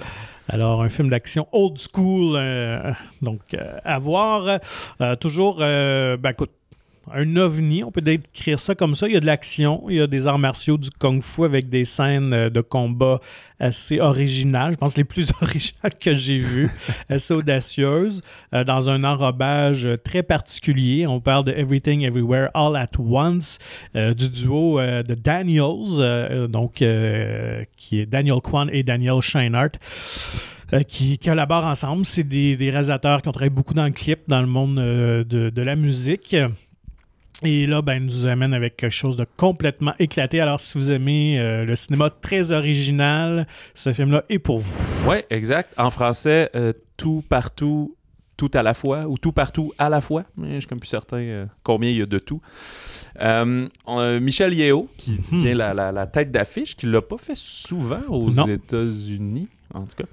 [0.53, 2.91] Alors, un film d'action old school, euh,
[3.21, 4.59] donc euh, à voir.
[4.99, 6.51] Euh, toujours, ben écoute,
[7.13, 9.07] un ovni, on peut décrire ça comme ça.
[9.07, 11.85] Il y a de l'action, il y a des arts martiaux, du kung-fu avec des
[11.85, 13.19] scènes euh, de combat
[13.59, 14.73] assez originales.
[14.73, 16.69] Je pense les plus originales que j'ai vues,
[17.09, 18.21] assez audacieuses,
[18.53, 21.07] euh, dans un enrobage euh, très particulier.
[21.07, 23.59] On parle de Everything Everywhere All at Once,
[23.93, 26.83] du duo de Daniels, donc
[27.77, 29.71] qui est Daniel Kwan et Daniel Scheinert
[30.87, 32.05] qui collaborent ensemble.
[32.05, 35.61] C'est des, réalisateurs qui ont travaillé beaucoup dans le clip, dans le monde de, de
[35.61, 36.35] la musique.
[37.43, 40.39] Et là, ben, nous amène avec quelque chose de complètement éclaté.
[40.39, 45.09] Alors, si vous aimez euh, le cinéma très original, ce film-là est pour vous.
[45.09, 45.73] Ouais, exact.
[45.77, 47.95] En français, euh, tout partout,
[48.41, 50.23] tout à la fois, ou tout partout à la fois.
[50.35, 52.41] Mais je suis comme plus certain euh, combien il y a de tout.
[53.21, 57.17] Euh, on a Michel Yeo, qui tient la, la- la tête d'affiche, qui l'a pas
[57.19, 58.47] fait souvent aux Non.
[58.47, 60.05] États-Unis, en tout cas.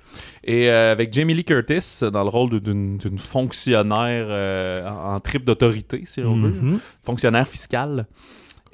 [0.45, 5.14] Et euh, avec Jamie Lee Curtis dans le rôle de- d'une d'une fonctionnaire euh, en,
[5.14, 6.81] en trip d'autorité, si on veut Mhm.
[7.03, 8.07] fonctionnaire fiscal.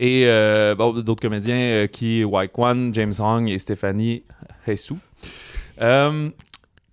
[0.01, 4.25] Et euh, bon, d'autres comédiens euh, qui Wai Kwan, James Hong et Stéphanie
[4.67, 4.99] Hessou.
[5.81, 6.29] Euh,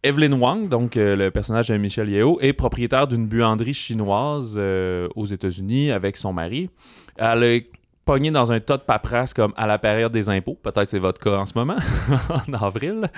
[0.04, 5.08] Evelyn Wang, donc euh, le personnage de Michel Yeo, est propriétaire d'une buanderie chinoise euh,
[5.16, 6.70] aux États-Unis avec son mari.
[7.18, 7.70] Elle est
[8.04, 10.58] pognée dans un tas de paperasse comme à la période des impôts.
[10.62, 11.78] Peut-être c'est votre cas en ce moment,
[12.50, 13.12] en avril.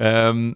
[0.00, 0.52] Euh,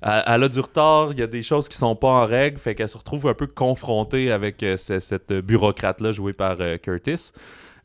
[0.00, 2.76] elle a du retard, il y a des choses qui sont pas en règle, fait
[2.76, 7.32] qu'elle se retrouve un peu confrontée avec ce- cette bureaucrate-là jouée par Curtis.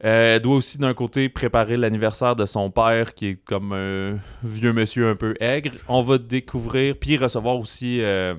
[0.04, 4.16] Euh, elle doit aussi d'un côté préparer l'anniversaire de son père qui est comme un
[4.44, 5.72] vieux monsieur un peu aigre.
[5.88, 8.36] On va découvrir puis recevoir aussi euh,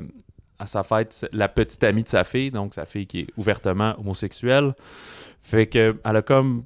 [0.59, 3.94] à sa fête la petite amie de sa fille, donc sa fille qui est ouvertement
[3.98, 4.74] homosexuelle.
[5.40, 6.64] Fait que elle a comme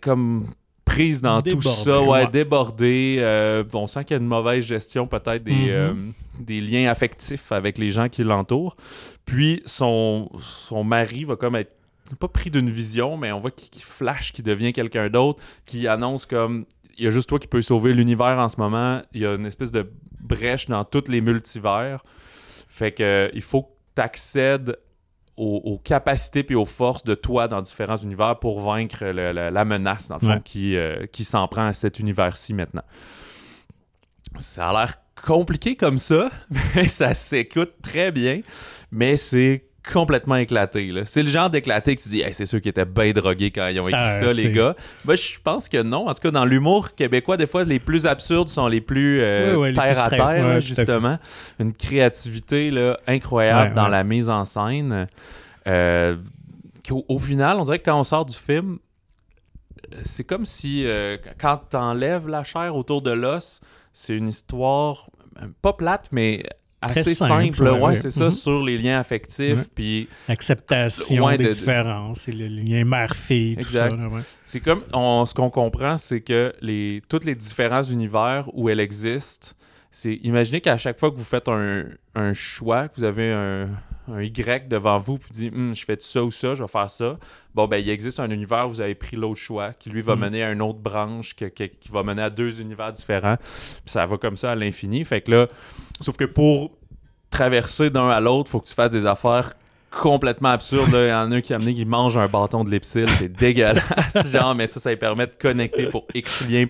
[0.00, 0.46] comme
[0.84, 2.26] prise dans tout ça, ouais, ouais.
[2.26, 3.16] débordée.
[3.20, 5.68] Euh, on sent qu'il y a une mauvaise gestion peut-être des, Mhm.
[5.68, 5.92] euh,
[6.40, 8.74] des liens affectifs avec les gens qui l'entourent.
[9.26, 11.74] Puis son, son mari va comme être
[12.16, 16.26] pas pris d'une vision, mais on voit qu'il flash, qu'il devient quelqu'un d'autre, qui annonce
[16.26, 16.64] comme
[16.96, 19.02] il y a juste toi qui peux sauver l'univers en ce moment.
[19.12, 19.88] Il y a une espèce de
[20.20, 22.02] brèche dans tous les multivers.
[22.68, 24.76] Fait que il faut que tu accèdes
[25.36, 29.50] aux, aux capacités et aux forces de toi dans différents univers pour vaincre le- le-
[29.50, 30.40] la menace, dans le fond, Ouais.
[30.44, 32.82] qui, euh, qui s'en prend à cet univers-ci maintenant.
[34.36, 34.94] Ça a l'air
[35.24, 36.30] compliqué comme ça,
[36.74, 38.40] mais ça s'écoute très bien,
[38.90, 40.92] mais c'est complètement éclaté.
[41.06, 43.68] C'est le genre d'éclaté que tu dis, Hey, c'est ceux qui étaient bien drogués quand
[43.68, 44.74] ils ont écrit Ah, ça, les gars.
[45.04, 46.08] Moi, je pense que non.
[46.08, 49.66] En tout cas, dans l'humour québécois, des fois, les plus absurdes sont les plus euh,
[49.66, 51.18] les terre plus à terre, Ouais, là, justement.
[51.58, 53.90] Une créativité là, incroyable Ouais, dans ouais.
[53.90, 55.08] la mise en scène.
[55.66, 56.16] Euh,
[57.08, 58.78] au final, on dirait que quand on sort du film,
[60.04, 63.60] c'est comme si euh, quand t'enlèves la chair autour de l'os,
[63.92, 65.10] c'est une histoire
[65.42, 66.42] euh, pas plate, mais
[66.80, 68.30] assez simple, ouais, c'est ça, Mhm.
[68.30, 69.58] sur les liens affectifs.
[69.58, 69.64] Ouais.
[69.74, 73.54] Puis L'acceptation Ouais, des de- différences et le lien mère-fille.
[73.56, 73.90] tout Exact.
[73.90, 73.96] ça,
[74.44, 78.80] c'est comme, on, ce qu'on comprend, c'est que les, tous les différents univers où elle
[78.80, 79.56] existe,
[79.90, 83.68] c'est imaginez qu'à chaque fois que vous faites un, un choix, que vous avez un,
[84.12, 86.88] un Y devant vous, puis dites, Hum, je fais ça ou ça, je vais faire
[86.90, 87.18] ça.
[87.54, 90.14] Bon, ben, il existe un univers où vous avez pris l'autre choix, qui lui va
[90.16, 90.20] Mhm.
[90.22, 93.36] mener à une autre branche, que- que- qui va mener à deux univers différents.
[93.36, 95.04] Puis ça va comme ça à l'infini.
[95.04, 95.46] Fait que là,
[96.00, 96.70] sauf que pour
[97.30, 99.52] traverser d'un à l'autre, faut que tu fasses des affaires
[99.90, 100.92] complètement absurdes.
[100.92, 101.04] là.
[101.06, 103.06] Il y en a un qui a amené qui mange un bâton de l'Epsil.
[103.18, 103.82] C'est dégueulasse.
[104.32, 106.66] genre, mais ça, ça lui permet de connecter pour X liens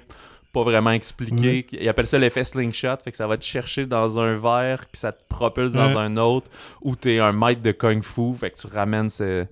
[0.64, 1.66] pas vraiment expliqué.
[1.73, 2.97] Il appelle ça l'effet slingshot.
[3.05, 6.16] Fait que ça va te chercher dans un verre, puis ça te propulse dans un
[6.16, 6.51] autre,
[6.83, 8.35] ou t'es un maître de kung fu.
[8.35, 9.47] Fait que tu ramènes ce,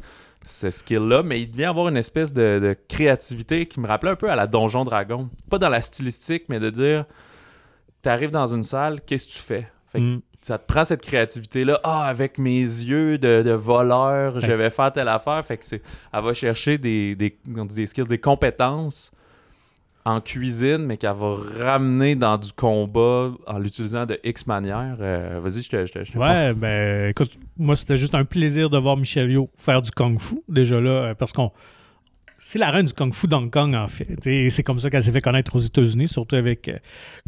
[0.44, 1.22] ce skill-là.
[1.22, 4.36] Mais il devient avoir une espèce de, de créativité qui me rappelait un peu à
[4.36, 5.28] la Donjon Dragon.
[5.50, 7.04] Pas dans la stylistique, mais de dire
[8.02, 9.68] t'arrives dans une salle, qu'est-ce que tu fais?
[9.92, 10.20] Fait que Mm.
[10.40, 11.80] ça te prend cette créativité-là.
[11.82, 15.44] Ah, avec mes yeux de, de voleur, je vais faire telle affaire.
[15.44, 15.82] Fait que c'est.
[16.12, 19.10] Elle va chercher des, des, des skills, des compétences
[20.06, 24.96] en cuisine, mais qu'elle va ramener dans du combat en l'utilisant de X manière.
[25.00, 25.84] Euh, Vas-y, je te.
[25.86, 29.30] Je te- je te- Ouais, ben écoute, moi c'était juste un plaisir de voir Michel
[29.30, 31.50] Yo faire du kung fu déjà là, euh, parce qu'on
[32.38, 34.24] c'est la reine du kung fu d'Hong Kong en fait.
[34.26, 36.76] Et c'est comme ça qu'elle s'est fait connaître aux États-Unis, surtout avec euh,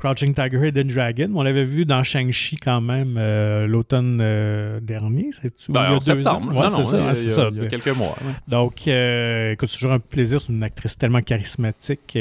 [0.01, 1.31] Crouching Tiger, Hidden Dragon.
[1.35, 6.49] On l'avait vu dans Shang-Chi quand même euh, l'automne euh, dernier, c'est Ben, en septembre.
[6.55, 7.49] Ouais, non, non, ça, il y a- ouais, c'est il y a- ça.
[7.53, 8.17] il y a quelques mois.
[8.21, 8.33] ouais.
[8.49, 10.41] Donc, écoute, c'est toujours un plaisir.
[10.41, 12.17] C'est une actrice tellement charismatique.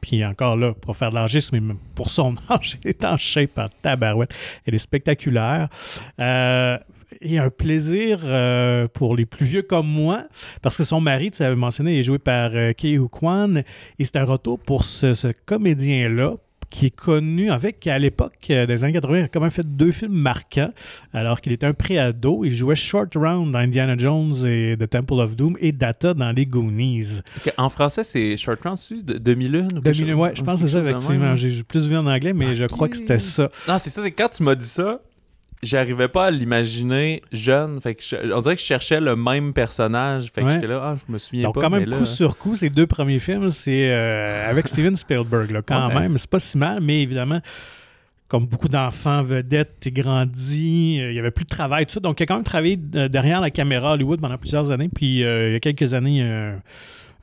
[0.00, 3.58] puis encore là, pour faire de l'argisme, mais pour son âge, elle est en shape
[3.58, 4.32] en tabarouette.
[4.66, 5.68] Elle est spectaculaire.
[7.20, 10.24] Et un plaisir euh, pour les plus vieux comme moi,
[10.62, 13.62] parce que son mari, tu l'avais mentionné, il est joué par euh, Ke Hu Kwan.
[13.98, 16.34] Et c'est un retour pour ce, ce comédien-là
[16.70, 19.52] qui est connu, en fait, qui à l'époque euh, des années 80, a quand même
[19.52, 20.72] fait deux films marquants,
[21.12, 22.44] alors qu'il était un pré-ado.
[22.44, 26.32] Il jouait Short Round dans Indiana Jones et The Temple of Doom et Data dans
[26.32, 27.20] les Goonies.
[27.58, 30.60] En français, c'est Short Round, c'est de 2001 ou quelque 2000, chose- ouais, je pense
[30.60, 31.34] que c'est ça, effectivement.
[31.36, 33.50] J'ai plus vu en anglais, mais je crois que c'était ça.
[33.68, 35.00] Non, c'est ça, c'est quand tu m'as dit ça,
[35.64, 37.80] j'arrivais pas à l'imaginer jeune.
[37.80, 40.30] Fait que je- on dirait que je cherchais le même personnage.
[40.34, 40.52] Fait que Ouais.
[40.52, 41.62] j'étais là, ah, je me souviens Donc, pas.
[41.62, 44.94] quand même, mais là- coup sur coup, ces deux premiers films, c'est euh, avec Steven
[44.96, 46.00] Spielberg, là, quand Ouais.
[46.00, 46.18] même.
[46.18, 47.40] C'est pas si mal, mais évidemment,
[48.28, 52.00] comme beaucoup d'enfants vedettes, t'es grandi, euh, il y avait plus de travail, tout ça.
[52.00, 54.88] Donc, il a quand même travaillé euh, derrière la caméra à Hollywood pendant plusieurs années.
[54.92, 56.54] Puis, euh, il y a quelques années, euh,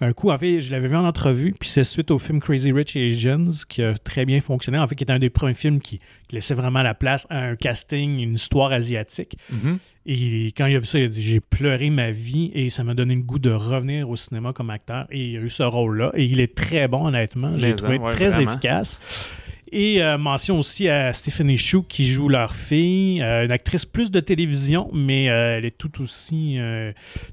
[0.01, 2.71] un coup, en fait, je l'avais vu en entrevue, puis c'est suite au film Crazy
[2.71, 4.79] Rich Asians qui a très bien fonctionné.
[4.79, 7.43] En fait, qui est un des premiers films qui, qui laissait vraiment la place à
[7.45, 9.37] un casting, une histoire asiatique.
[9.51, 9.77] Mhm.
[10.07, 12.83] Et quand il a vu ça, il a dit J'ai pleuré ma vie et ça
[12.83, 15.05] m'a donné le goût de revenir au cinéma comme acteur.
[15.11, 16.11] Et il a eu ce rôle-là.
[16.15, 17.53] Et il est très bon, honnêtement.
[17.57, 18.51] J'ai trouvé hein, ouais, très vraiment.
[18.51, 18.99] efficace.
[19.73, 24.11] Et euh, mention aussi à Stephanie Shu qui joue leur fille, euh, une actrice plus
[24.11, 26.59] de télévision, mais euh, elle est tout aussi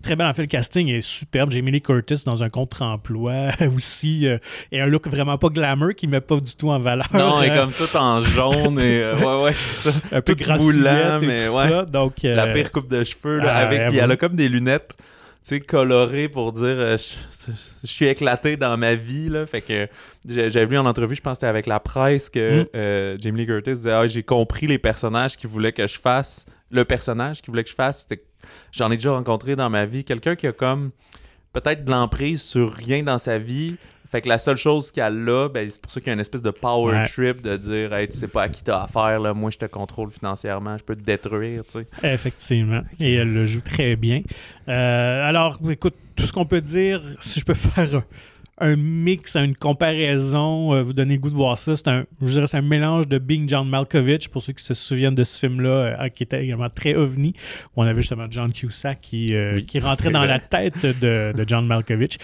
[0.02, 0.28] très belle.
[0.28, 1.50] En fait, le casting est superbe.
[1.50, 4.28] Jamie Lee Curtis dans un contre-emploi aussi,
[4.70, 7.08] et un look vraiment pas glamour qui met pas du tout en valeur.
[7.12, 9.98] Non, elle est comme tout en jaune et ouais, ouais, c'est ça.
[10.12, 11.68] un peu moulant, mais tout ouais.
[11.68, 11.84] ça.
[11.86, 13.88] Donc, La pire coupe de cheveux, là, ah, avec.
[13.88, 14.96] Puis elle a comme des lunettes,
[15.42, 19.46] sais, colorées pour dire euh, je, je suis éclaté dans ma vie, là.
[19.46, 19.88] Fait que
[20.26, 22.66] j'avais vu en entrevue, je pense que c'était avec la presse, que Mm.
[22.74, 26.44] euh, Jamie Lee Curtis disait Ah, j'ai compris les personnages qu'il voulait que je fasse.
[26.70, 28.22] Le personnage qu'il voulait que je fasse, c'était.
[28.72, 30.04] J'en ai déjà rencontré dans ma vie.
[30.04, 30.90] Quelqu'un qui a comme
[31.52, 33.76] peut-être de l'emprise sur rien dans sa vie.
[34.10, 36.20] Fait que la seule chose qu'elle a, ben, c'est pour ça qu'il y a une
[36.20, 37.04] espèce de power Ouais.
[37.04, 39.34] trip de dire Hey, tu sais pas à qui t'as affaire, là.
[39.34, 41.86] moi je te contrôle financièrement, je peux te détruire, tu sais.
[42.14, 42.80] Effectivement.
[43.00, 44.22] Et elle le joue très bien.
[44.68, 48.04] Euh, alors, écoute, tout ce qu'on peut dire, si je peux faire un,
[48.72, 52.26] un mix, une comparaison, euh, vous donner le goût de voir ça, c'est un, je
[52.32, 55.38] dirais, c'est un mélange de Bing John Malkovich, pour ceux qui se souviennent de ce
[55.38, 55.68] film-là,
[56.02, 57.34] euh, qui était également très ovni,
[57.76, 60.28] où on avait justement John Cusack qui, euh, Oui, qui rentrait dans vrai.
[60.28, 62.18] la tête de, de John Malkovich.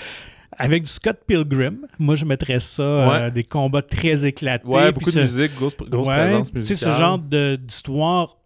[0.58, 4.66] Avec du Scott Pilgrim, moi je mettrais ça, euh, des combats très éclatés.
[4.66, 6.78] Ouais, beaucoup ce- de musique, grosse, grosse Ouais, présence Tu musicale.
[6.78, 8.36] sais, ce genre d'histoire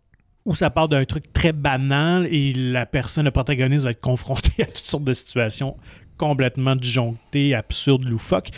[0.44, 4.51] où ça part d'un truc très banal et la personne, le protagoniste, va être confronté
[4.62, 5.77] à toutes sortes de situations
[6.16, 8.49] complètement disjoncté, absurde, loufoque.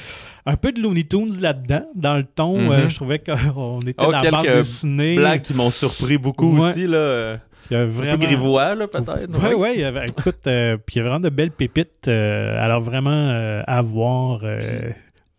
[0.47, 2.57] Un peu de Looney Tunes là-dedans, dans le ton.
[2.73, 5.17] Euh, je trouvais qu'on était Oh, dans la bande dessinée.
[5.17, 6.71] Blagues qui m'ont surpris beaucoup Ouais.
[6.71, 7.39] aussi, là.
[7.71, 8.13] Il y a Un vraiment...
[8.19, 9.29] peu grivois, là, peut-être.
[9.29, 12.09] Oui, oui, avait- écoute, euh, puis il y a vraiment de belles pépites.
[12.09, 14.41] euh, alors vraiment euh, à voir.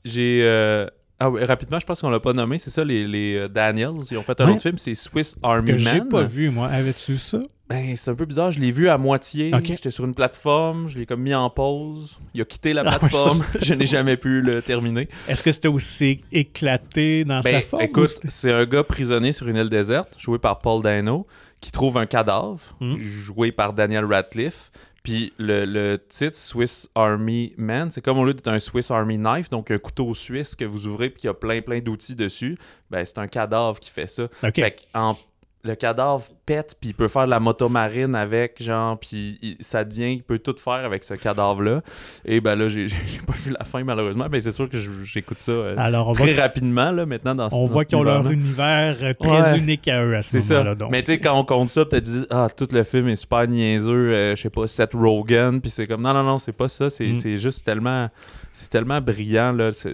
[0.03, 0.87] J'ai.
[1.23, 3.91] Ah oui, rapidement, je pense qu'on l'a pas nommé, c'est ça, les, les Daniels.
[4.09, 4.53] Ils ont fait un Ouais.
[4.53, 6.09] autre film, c'est Swiss Army que j'ai Man.
[6.09, 6.65] pas vu, moi.
[6.67, 7.37] Avais-tu ça?
[7.69, 9.51] Ben, c'est un peu bizarre, je l'ai vu à moitié.
[9.53, 9.65] Ok.
[9.65, 12.17] J'étais sur une plateforme, je l'ai comme mis en pause.
[12.33, 15.09] Il a quitté la Ah ouais, plateforme, je n'ai jamais pu le terminer.
[15.27, 17.83] Est-ce que c'était aussi éclaté dans sa Ben, forme?
[17.83, 21.27] ou écoute, c'est un gars prisonnier sur une île déserte, joué par Paul Dano,
[21.61, 22.99] qui trouve un cadavre, Mhm.
[22.99, 24.71] joué par Daniel Radcliffe.
[25.03, 29.17] Puis le, le titre Swiss Army Man, c'est comme au lieu d'être un Swiss Army
[29.17, 32.15] Knife, donc un couteau suisse que vous ouvrez puis il y a plein plein d'outils
[32.15, 32.55] dessus,
[32.91, 34.27] ben c'est un cadavre qui fait ça.
[34.41, 35.17] Fait en-
[35.63, 40.13] le cadavre pète puis il peut faire de la motomarine avec, genre, puis ça devient,
[40.13, 41.81] il peut tout faire avec ce cadavre-là.
[42.25, 42.87] Et ben là, j'ai
[43.27, 46.25] pas vu la fin malheureusement, mais c'est sûr que j'écoute ça euh, Alors, on voit,
[46.25, 49.51] très rapidement là maintenant dans ce on dans voit qu'ils ont leur univers euh, très
[49.51, 49.59] Ouais.
[49.59, 50.63] unique à eux à ce C'est ça.
[50.63, 50.87] moment-là.
[50.89, 53.47] Mais tu sais, quand on compte ça, peut-être dire, ah, tout le film est super
[53.47, 56.69] niaiseux, euh, je sais pas, Seth Rogen, puis c'est comme, non, non, non, c'est pas
[56.69, 57.35] ça, c'est Mm.
[57.37, 58.09] juste tellement,
[58.51, 59.71] c'est tellement brillant, là.
[59.71, 59.93] C'est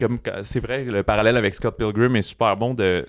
[0.00, 3.06] comme quand- c'est vrai, le parallèle avec Scott Pilgrim est super bon de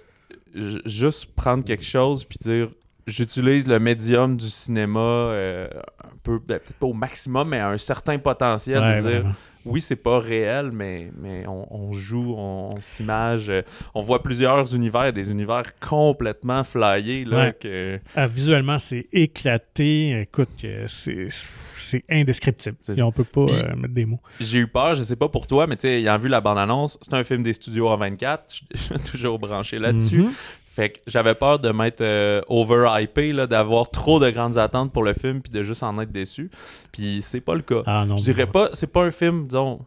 [0.86, 2.70] juste prendre quelque chose, puis dire,
[3.08, 5.68] j'utilise le médium du cinéma euh,
[6.04, 9.36] un peu, ben, peut-être pas au maximum, mais à un certain potentiel, Ouais, de dire.
[9.70, 13.62] Oui, c'est pas réel, mais, mais on, on joue, on, on s'image, euh,
[13.94, 17.56] on voit plusieurs univers, des univers complètement flyés, là, Ouais.
[17.60, 18.00] que...
[18.16, 20.22] Ah, visuellement, c'est éclaté.
[20.22, 20.50] Écoute,
[20.88, 21.28] c'est
[21.76, 22.76] c'est indescriptible.
[22.94, 24.20] Et on peut pas Puis- euh, mettre des mots.
[24.42, 26.98] J'ai eu peur, je sais pas pour toi, mais tu sais, ayant vu la bande-annonce,
[27.02, 30.24] c'est un film des studios A24, je je suis toujours branché là-dessus.
[30.24, 30.32] Mhm.
[30.80, 35.04] Fait que j'avais peur de m'être euh, over-hypé, là, d'avoir trop de grandes attentes pour
[35.04, 36.50] le film, puis de juste en être déçu.
[36.94, 37.82] Puis c'est pas le cas.
[37.86, 38.16] Ah non.
[38.16, 39.80] Je dirais pas, c'est pas un film, disons,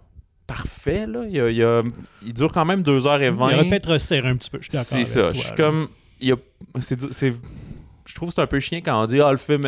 [0.46, 1.22] parfait, là.
[1.26, 1.82] Il, y a- il y a-
[2.26, 3.50] il dure quand même 2h20.
[3.52, 4.58] Il aurait peut-être resserré un petit peu.
[4.60, 4.86] Je suis d'accord.
[4.86, 5.20] C'est ça.
[5.22, 5.88] toi, Je suis comme.
[6.20, 6.36] il y a-
[6.80, 7.34] c'est, c'est-
[8.04, 9.66] je trouve que c'est un peu chiant quand on dit Ah, le film,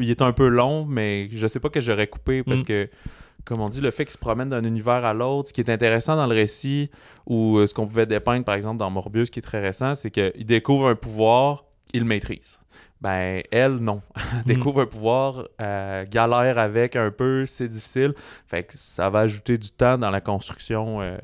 [0.00, 2.64] il est un peu long, mais je sais pas que j'aurais coupé parce Mm.
[2.64, 2.88] que,
[3.44, 5.70] comme on dit, le fait qu'il se promène d'un univers à l'autre, ce qui est
[5.70, 6.90] intéressant dans le récit,
[7.26, 10.10] ou euh, ce qu'on pouvait dépeindre, par exemple, dans Morbius, qui est très récent, c'est
[10.10, 12.58] qu'il découvre un pouvoir, il le maîtrise.
[13.00, 14.00] Ben, elle, non.
[14.34, 14.42] Mm.
[14.46, 18.14] découvre un pouvoir, euh, galère avec un peu, c'est difficile.
[18.46, 21.16] Fait que ça va ajouter du temps dans la construction euh,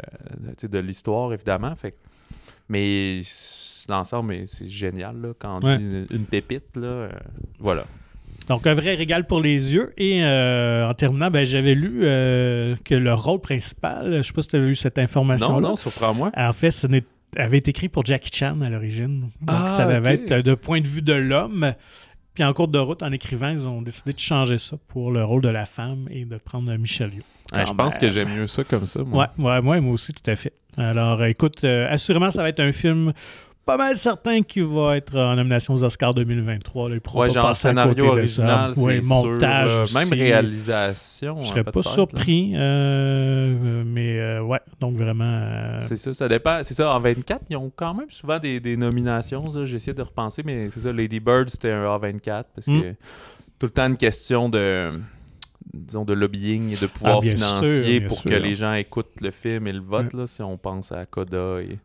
[0.62, 1.74] de l'histoire, évidemment.
[1.76, 1.96] Fait que-
[2.68, 3.22] mais
[3.88, 5.78] l'ensemble, c'est génial, là, quand on Ouais.
[5.78, 6.86] dit une, une pépite, là.
[6.86, 7.10] euh,
[7.58, 7.84] voilà.
[8.50, 9.92] Donc, un vrai régal pour les yeux.
[9.96, 14.42] Et euh, en terminant, ben, j'avais lu euh, que le rôle principal, je sais pas
[14.42, 16.32] si tu avais eu cette information Non, non, surprends-moi.
[16.36, 16.88] En fait, ce
[17.36, 19.30] avait été écrit pour Jackie Chan à l'origine.
[19.40, 21.74] Donc, Ah, ça devait être de point de vue de l'homme.
[22.34, 25.22] Puis en cours de route, en écrivant, ils ont décidé de changer ça pour le
[25.24, 27.22] rôle de la femme et de prendre Michel Yeoh.
[27.52, 29.30] Ouais, je Quand pense que j'aime mieux ça comme ça, moi.
[29.38, 30.54] Ouais, ouais, moi, moi aussi, tout à fait.
[30.76, 33.12] Alors, écoute, euh, assurément, ça va être un film
[33.66, 36.88] pas mal certain qui va être en nomination aux Oscars 2023.
[36.88, 38.42] Là, il Ouais, pas genre scénario côté de ça.
[38.42, 39.82] original, Ouais, montage sûr, là.
[39.84, 39.94] aussi.
[39.94, 41.36] Même réalisation.
[41.36, 45.24] Je hein, serais pas surpris, euh, mais euh, ouais, donc vraiment...
[45.24, 46.60] euh, C'est ça, ça dépend.
[46.64, 49.44] C'est ça, en 24, ils ont quand même souvent des, des nominations.
[49.64, 52.80] J'ai essayé de repenser, mais c'est ça, Lady Bird, c'était un A24 parce Mm.
[52.80, 52.90] que
[53.58, 54.90] tout le temps une question de
[55.72, 58.30] disons de lobbying et de pouvoir Ah, bien financier sûr, pour sûr.
[58.30, 61.60] que les gens écoutent le film et le votent là, si on pense à Coda
[61.60, 61.78] et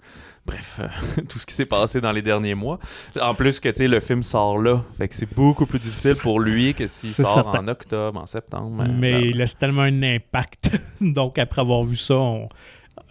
[0.46, 2.80] bref euh, tout ce qui s'est passé dans les derniers mois
[3.20, 6.16] en plus que tu sais le film sort là fait que c'est beaucoup plus difficile
[6.16, 7.60] pour lui que s'il sort certain.
[7.64, 10.70] en octobre en septembre euh, mais ben, il laisse tellement un impact.
[11.02, 12.48] Donc, après avoir vu ça, on-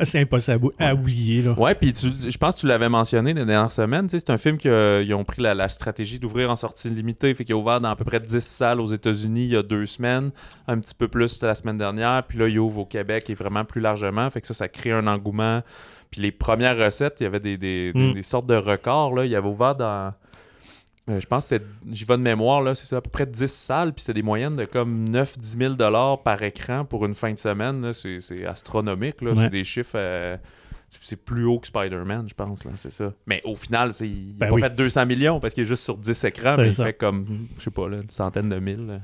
[0.03, 1.43] c'est impossible à, oublier.
[1.43, 1.53] Là.
[1.59, 4.09] Ouais, puis je pense que tu l'avais mentionné la dernière semaine.
[4.09, 7.33] C'est un film qu'ils ont pris la, la stratégie d'ouvrir en sortie limitée.
[7.35, 9.63] Fait qu'il a ouvert dans à peu près 10 salles aux États-Unis il y a
[9.63, 10.31] deux semaines,
[10.69, 12.23] un petit peu plus la semaine dernière.
[12.27, 14.29] Puis là, il ouvre au Québec et vraiment plus largement.
[14.31, 15.63] Fait que ça, ça crée un engouement.
[16.11, 18.15] Puis les premières recettes, il y avait des, des- des- Mm.
[18.15, 19.15] des sortes de records.
[19.15, 19.25] Là.
[19.27, 20.13] Il avait ouvert dans.
[21.09, 21.57] Euh, je pense que
[21.91, 24.23] j'y vais de mémoire, là, c'est ça, à peu près 10 salles, puis c'est des
[24.23, 27.93] moyennes de comme 9-10 000 dollars par écran pour une fin de semaine.
[27.93, 29.33] C'est, astronomique, là.
[29.33, 29.37] Ouais.
[29.37, 30.37] c'est des chiffres euh,
[30.89, 33.13] c'est- plus haut que Spider-Man, je pense, là, c'est ça.
[33.27, 34.63] Mais au final, c'est, il Ben n'a pas oui.
[34.63, 36.83] fait 200 millions parce qu'il est juste sur 10 écrans, mais ça.
[36.83, 38.87] il fait comme, je sais pas, là, une centaine de mille.
[38.87, 39.01] là.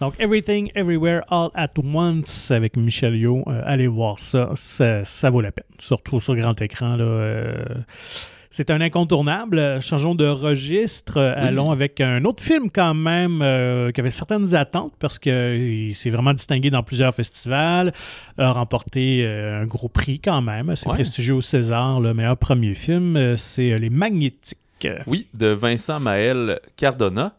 [0.00, 3.44] Donc, Everything, Everywhere, All at Once avec Michel Yeoh.
[3.46, 4.50] Euh, allez voir ça.
[4.56, 5.04] ça.
[5.04, 5.64] ça vaut la peine.
[5.78, 6.96] Surtout sur grand écran.
[6.96, 7.04] Là,
[8.56, 9.58] c'est un incontournable.
[9.58, 11.16] Euh, Changeons de registre.
[11.16, 11.48] Euh, Oui.
[11.48, 16.10] Allons avec un autre film quand même euh, qui avait certaines attentes parce qu'il s'est
[16.10, 17.92] vraiment distingué dans plusieurs festivals,
[18.38, 20.74] a remporté un gros prix quand même, Ouais.
[20.86, 22.00] prestigieux au César.
[22.00, 24.58] Le meilleur premier film, c'est Les Magnétiques.
[25.08, 27.34] Oui, de Vincent Maël Cardona.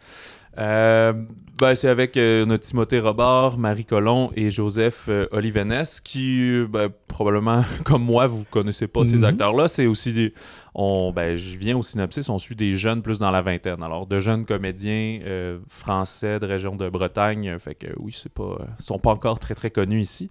[0.58, 1.14] Euh,
[1.58, 6.90] Ben, c'est avec euh, notre Timothée Robert, Marie Colomb et Joseph euh, Olivenes, qui, ben,
[7.08, 9.24] probablement, comme moi, vous connaissez pas ces Mhm.
[9.24, 9.70] acteurs-là.
[9.70, 10.34] C'est aussi des.
[10.78, 13.82] On, ben, je viens au synopsis, on suit des jeunes plus dans la vingtaine.
[13.82, 17.58] Alors, de jeunes comédiens euh, français de région de Bretagne.
[17.60, 20.30] Fait que oui, c'est pas, euh, sont pas encore très très connus ici.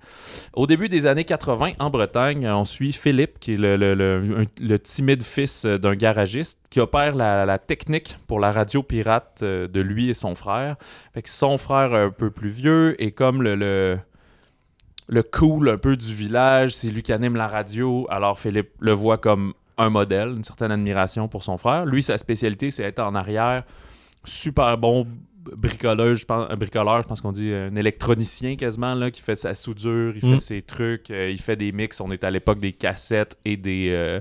[0.53, 5.65] Au début des années 80, en Bretagne, on suit Philippe, qui est le, timide fils
[5.65, 10.35] d'un garagiste, qui opère la, technique pour la radio pirate euh, de lui et son
[10.35, 10.77] frère.
[11.15, 13.99] Fait que son frère un peu plus vieux est comme le, le,
[15.07, 18.93] le cool un peu du village, c'est lui qui anime la radio, alors Philippe le
[18.93, 21.85] voit comme un modèle, une certaine admiration pour son frère.
[21.87, 23.65] Lui, sa spécialité, c'est être en arrière,
[24.25, 25.07] super bon
[25.57, 29.37] bricoleur, je pense, un bricoleur, je pense qu'on dit un électronicien quasiment, là, qui fait
[29.37, 30.33] sa soudure, il Mm.
[30.35, 32.01] fait ses trucs, euh, il fait des mix.
[32.01, 34.21] On est à l'époque des cassettes et des euh,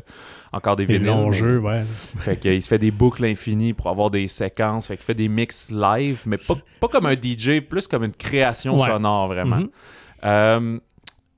[0.51, 1.07] encore des Des vinyles.
[1.07, 1.83] longs jeux, ouais.
[2.19, 4.87] fait qu'il se fait des boucles infinies pour avoir des séquences.
[4.87, 8.11] Fait qu'il fait des mix live, mais pas, pas comme un DJ, plus comme une
[8.11, 8.85] création Ouais.
[8.87, 9.57] sonore, vraiment.
[9.57, 9.69] Mhm.
[10.25, 10.79] Euh,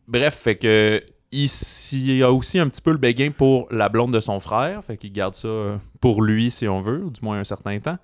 [0.07, 1.03] bref, fait que
[1.43, 1.49] il,
[1.93, 4.83] il a aussi un petit peu le béguin pour la blonde de son frère.
[4.83, 7.77] Fait qu'il garde ça euh, pour lui, si on veut, ou du moins un certain
[7.79, 7.97] temps.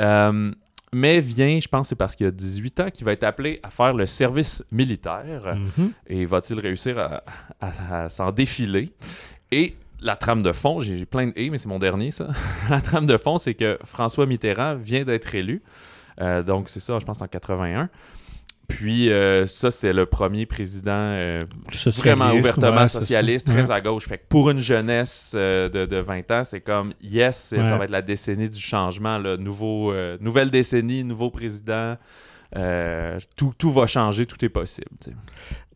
[0.00, 0.50] Euh,
[0.92, 3.70] mais vient, je pense, c'est parce qu'il a 18 ans qu'il va être appelé à
[3.70, 5.56] faire le service militaire.
[5.78, 5.92] Mhm.
[6.06, 7.22] Et va-t-il réussir à,
[7.60, 8.92] à- à s'en défiler?
[9.50, 12.28] Et la trame de fond, j'ai j'ai plein de et, mais c'est mon dernier, ça.
[12.70, 15.62] la trame de fond, c'est que François Mitterrand vient d'être élu.
[16.20, 17.88] Euh, donc, c'est ça, je pense, en 81.
[18.68, 21.40] Puis, euh, ça, c'était le premier président euh,
[21.96, 23.76] vraiment ouvertement ouais, c'est socialiste, très Ouais.
[23.76, 24.06] à gauche.
[24.06, 27.76] Fait que pour une jeunesse euh, de, de 20 ans, c'est comme, yes, c'est- ça
[27.76, 29.36] va être la décennie du changement, là.
[29.36, 31.96] Nouveau, nouvelle décennie, nouveau président.
[32.56, 34.86] Euh, tout, tout va changer, tout est possible.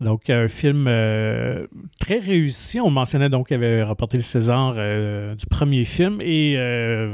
[0.01, 1.67] Donc, un film euh,
[1.99, 2.79] très réussi.
[2.81, 6.55] On mentionnait donc qu'il avait remporté le César euh, du premier film et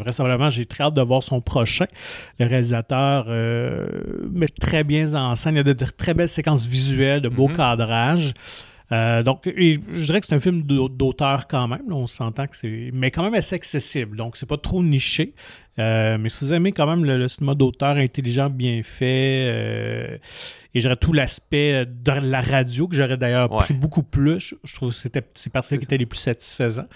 [0.01, 1.87] vraisemblablement, j'ai très hâte de voir son prochain.
[2.39, 3.27] Le réalisateur
[4.31, 5.55] met très bien en scène.
[5.55, 7.57] Il y a de, de très belles séquences visuelles, de beaux Mhm.
[7.57, 8.35] cadrages.
[8.95, 11.83] Euh, donc, je dirais que c'est un film d'au- d'auteur quand même.
[11.91, 12.91] on s'entend que c'est.
[12.93, 14.17] Mais quand même assez accessible.
[14.17, 15.35] Donc, c'est pas trop niché.
[15.79, 20.19] Euh, mais si vous aimez quand même le, le cinéma d'auteur intelligent, bien fait, euh,
[20.75, 23.63] et j'aurais tout l'aspect de la radio que j'aurais d'ailleurs Ouais.
[23.65, 24.55] pris beaucoup plus.
[24.65, 26.87] Je- trouve que c'était ces parties C'est qui étaient les plus satisfaisants.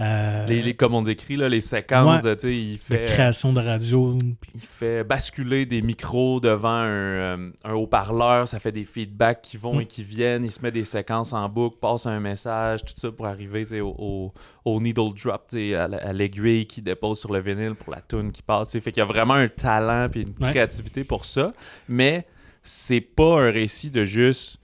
[0.00, 2.34] Euh, Les, les- comme on décrit, là, les séquences, Ouais.
[2.36, 4.18] de, il fait, création de radio.
[4.54, 9.56] il fait basculer des micros devant un, euh, un haut-parleur, ça fait des feedbacks qui
[9.58, 9.80] vont Mm.
[9.82, 13.12] et qui viennent, il se met des séquences en boucle, passe un message, tout ça
[13.12, 14.32] pour arriver au, au-
[14.64, 18.32] au needle drop, à, la- à l'aiguille qui dépose sur le vinyle pour la tune
[18.32, 18.72] qui passe.
[18.72, 20.50] Fait qu'il y a vraiment un talent et une Ouais.
[20.50, 21.52] créativité pour ça,
[21.88, 22.26] mais
[22.62, 24.58] c'est pas un récit de juste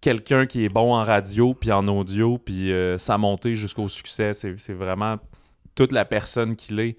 [0.00, 4.34] quelqu'un qui est bon en radio puis en audio puis euh, sa montée jusqu'au succès.
[4.34, 5.18] C'est c'est vraiment
[5.74, 6.96] toute la personne qu'il est.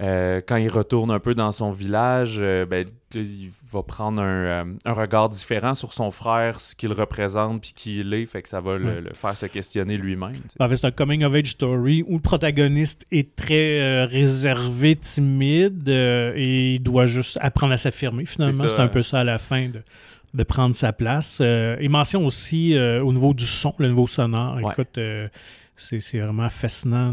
[0.00, 4.44] Euh, quand il retourne un peu dans son village, euh, ben, il va prendre un,
[4.44, 8.42] euh, un regard différent sur son frère, ce qu'il représente, puis qui il est, fait
[8.42, 10.36] que ça va le, faire se questionner lui-même.
[10.60, 15.88] En fait, c'est un coming of age story où le protagoniste est très réservé, timide
[15.88, 18.24] et il doit juste apprendre à s'affirmer.
[18.24, 19.82] Finalement, C'est un peu ça à la fin de,
[20.32, 21.42] de prendre sa place.
[21.80, 24.56] Il mentionne aussi au niveau du son, le niveau sonore.
[24.56, 24.70] Ouais.
[24.70, 24.98] Écoute,
[25.78, 27.12] c'est vraiment fascinant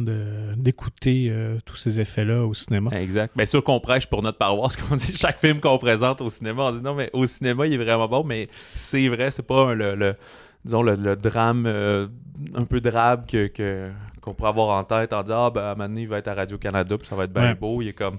[0.57, 2.91] d'écouter euh, tous ces effets-là au cinéma.
[2.99, 3.35] Exact.
[3.35, 6.63] Bien sûr qu'on prêche pour notre paroisse, qu'on dit chaque film qu'on présente au cinéma,
[6.63, 9.69] on dit non, mais au cinéma, il est vraiment bon, mais c'est vrai, c'est pas
[9.69, 10.15] un- le, le-
[10.63, 12.07] disons, le, le drame euh,
[12.55, 13.89] un peu drabe que, que-
[14.21, 16.17] qu'on pourrait avoir en tête en disant, ah, ben, à un moment donné, il va
[16.17, 17.55] être à Radio-Canada, puis ça va être bien Ouais.
[17.55, 17.81] beau.
[17.81, 18.17] Il y a comme.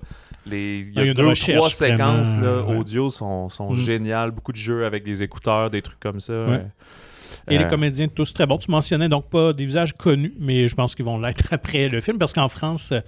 [0.49, 2.77] Les, il y a, il y a deux ou trois séquences là, ouais.
[2.77, 3.77] audio sont, sont Mm.
[3.79, 4.31] géniales.
[4.31, 6.45] Beaucoup de jeux avec des écouteurs, des trucs comme ça.
[6.45, 6.67] Ouais.
[7.49, 8.59] Euh, Et les euh, comédiens tous très bons.
[8.59, 12.01] Tu mentionnais donc pas des visages connus, mais je pense qu'ils vont l'être après le
[12.01, 13.01] film, parce qu'en France, euh,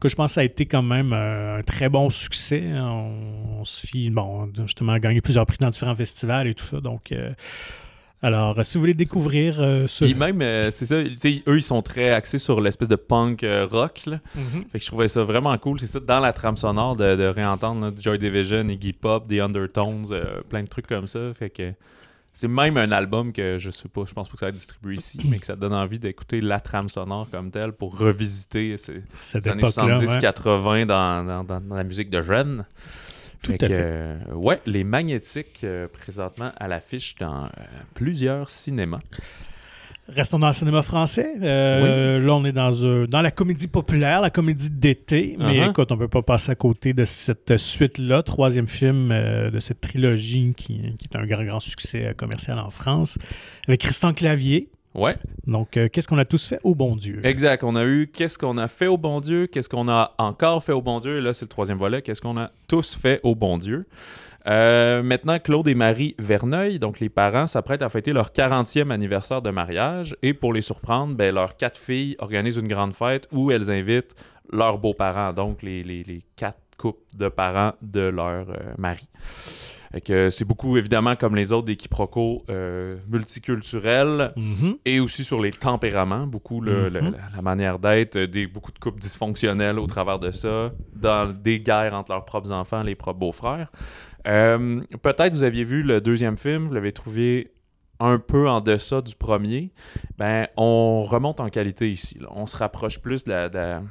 [0.00, 2.62] que je pense que ça a été quand même euh, un très bon succès.
[2.74, 6.64] On, on se fie, bon, justement, à gagner plusieurs prix dans différents festivals et tout
[6.64, 6.80] ça.
[6.80, 7.32] Donc, euh,
[8.20, 10.04] alors, euh, si vous voulez découvrir euh, ce...
[10.04, 13.64] Puis même, euh, c'est ça, eux, ils sont très axés sur l'espèce de punk euh,
[13.70, 14.02] rock.
[14.06, 14.18] Là.
[14.34, 14.64] Mhm.
[14.72, 15.78] Fait que je trouvais ça vraiment cool.
[15.78, 19.34] C'est ça, dans la trame sonore, de, de réentendre là, Joy Division, Iggy Pop, The
[19.40, 21.20] Undertones, euh, plein de trucs comme ça.
[21.38, 21.72] Fait que
[22.40, 24.54] c'est même un album que je sais pas, je pense pas que ça va être
[24.56, 28.76] distribué ici, mais que ça donne envie d'écouter la trame sonore comme telle pour revisiter
[28.76, 29.98] ces, cette ces années époque-là.
[29.98, 30.06] ouais.
[30.06, 32.64] 70-80 dans, dans, dans- dans la musique de jeunes.
[33.42, 33.80] Tout Fait à que, fait.
[33.82, 37.48] euh, ouais, les magnétiques euh, présentement à l'affiche dans euh,
[37.94, 38.98] plusieurs cinémas.
[40.08, 41.34] Restons dans le cinéma français.
[41.42, 45.36] Euh, Là, on est dans, euh, dans la comédie populaire, la comédie d'été.
[45.38, 45.70] Mais Uh-huh.
[45.70, 48.22] écoute, on peut pas passer à côté de cette suite-là.
[48.22, 52.58] Troisième film euh, de cette trilogie qui, qui est un grand, grand succès euh, commercial
[52.58, 53.18] en France.
[53.66, 54.68] Avec Christian Clavier.
[54.94, 55.16] Ouais,
[55.46, 57.20] Donc, qu'est-ce qu'on a tous fait au bon Dieu?
[57.22, 57.62] exact.
[57.62, 60.72] On a eu qu'est-ce qu'on a fait au bon Dieu, qu'est-ce qu'on a encore fait
[60.72, 63.34] au bon Dieu, et là c'est le troisième volet, qu'est-ce qu'on a tous fait au
[63.36, 63.80] bon Dieu?
[64.48, 69.42] Euh, maintenant, Claude et Marie Verneuil, donc les parents, s'apprêtent à fêter leur 40e anniversaire
[69.42, 70.16] de mariage.
[70.22, 74.14] Et pour les surprendre, ben, leurs quatre filles organisent une grande fête où elles invitent
[74.50, 79.08] leurs beaux-parents, donc les, les- les quatre couples de parents de leur euh, mari.
[80.30, 84.76] C'est beaucoup, évidemment, comme les autres, des quiproquos euh, multiculturels Mhm.
[84.84, 86.94] et aussi sur les tempéraments, beaucoup le- Mhm.
[86.94, 87.00] la,
[87.36, 91.94] la manière d'être, euh, beaucoup de couples dysfonctionnels au travers de ça, dans des guerres
[91.94, 93.70] entre leurs propres enfants, les propres beaux-frères.
[94.26, 97.52] Euh, Peut-être vous aviez vu le deuxième film, vous l'avez trouvé
[98.00, 99.72] un peu en deçà du premier.
[100.18, 102.18] Ben, on remonte en qualité ici.
[102.20, 102.28] là.
[102.30, 103.82] On se rapproche plus de la, de la-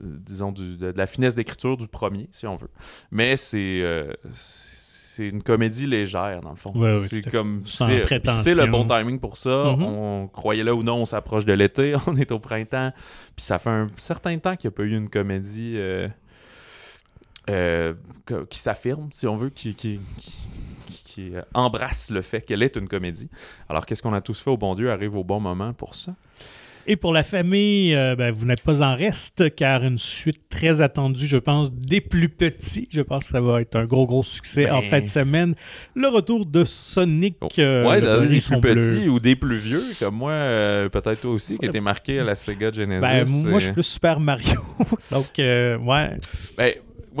[0.00, 2.70] disons, du- de, de la finesse d'écriture du premier, si on veut.
[3.10, 6.72] Mais c'est euh, c'est une comédie légère, dans le fond.
[6.76, 9.74] Ouais, c'est comme c'est le bon timing pour ça.
[9.76, 9.82] Mhm.
[9.82, 12.92] On croyait là ou non, on s'approche de l'été, on est au printemps.
[13.34, 16.08] Puis ça fait un certain temps qu'il n'y a pas eu une comédie euh,
[17.50, 17.94] euh,
[18.48, 20.34] qui s'affirme, si on veut, qui, qui, qui-
[20.86, 23.28] qui, euh, embrasse le fait qu'elle est une comédie.
[23.68, 26.14] Alors qu'est-ce qu'on a tous fait au bon Dieu arrive au bon moment pour ça.
[26.86, 30.80] Et pour la famille, euh, ben, vous n'êtes pas en reste, car une suite très
[30.80, 32.88] attendue, je pense, des plus petits.
[32.90, 34.74] Je pense que ça va être un gros, gros succès Ben.
[34.76, 35.54] en fin de semaine.
[35.94, 37.36] Le retour de Sonic.
[37.42, 37.48] Oh.
[37.58, 41.20] euh, ouais, le j'avais des plus petits ou des plus vieux, comme moi, euh, peut-être
[41.20, 43.00] toi aussi, qui était marqué à la Sega Genesis.
[43.00, 44.60] Ben, moi, je suis plus Super Mario.
[45.10, 46.18] Donc, ouais.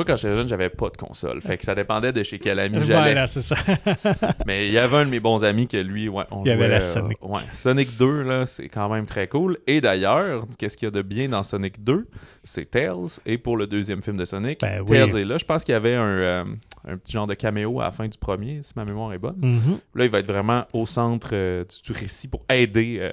[0.00, 1.42] Moi, quand j'étais jeune, j'avais pas de console.
[1.42, 3.12] Fait que ça dépendait de chez quel ami j'allais.
[3.12, 3.54] Voilà, c'est ça.
[4.46, 6.52] Mais il y avait un de mes bons amis que lui, ouais, on Il y
[6.52, 7.18] avait jouait, la euh, Sonic.
[7.22, 9.58] ouais, Sonic 2, là, c'est quand même très cool.
[9.66, 12.08] Et d'ailleurs, qu'est-ce qu'il y a de bien dans Sonic 2?
[12.42, 13.18] C'est Tails.
[13.26, 14.96] Et pour le deuxième film de Sonic, Ben oui.
[14.96, 15.36] Tails est là.
[15.36, 16.44] Je pense qu'il y avait un, euh,
[16.88, 19.36] un petit genre de caméo à la fin du premier, si ma mémoire est bonne.
[19.38, 19.80] Mhm.
[19.96, 23.06] Là, il va être vraiment au centre euh, du, du récit pour aider.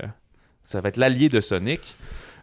[0.64, 1.82] ça va être l'allié de Sonic.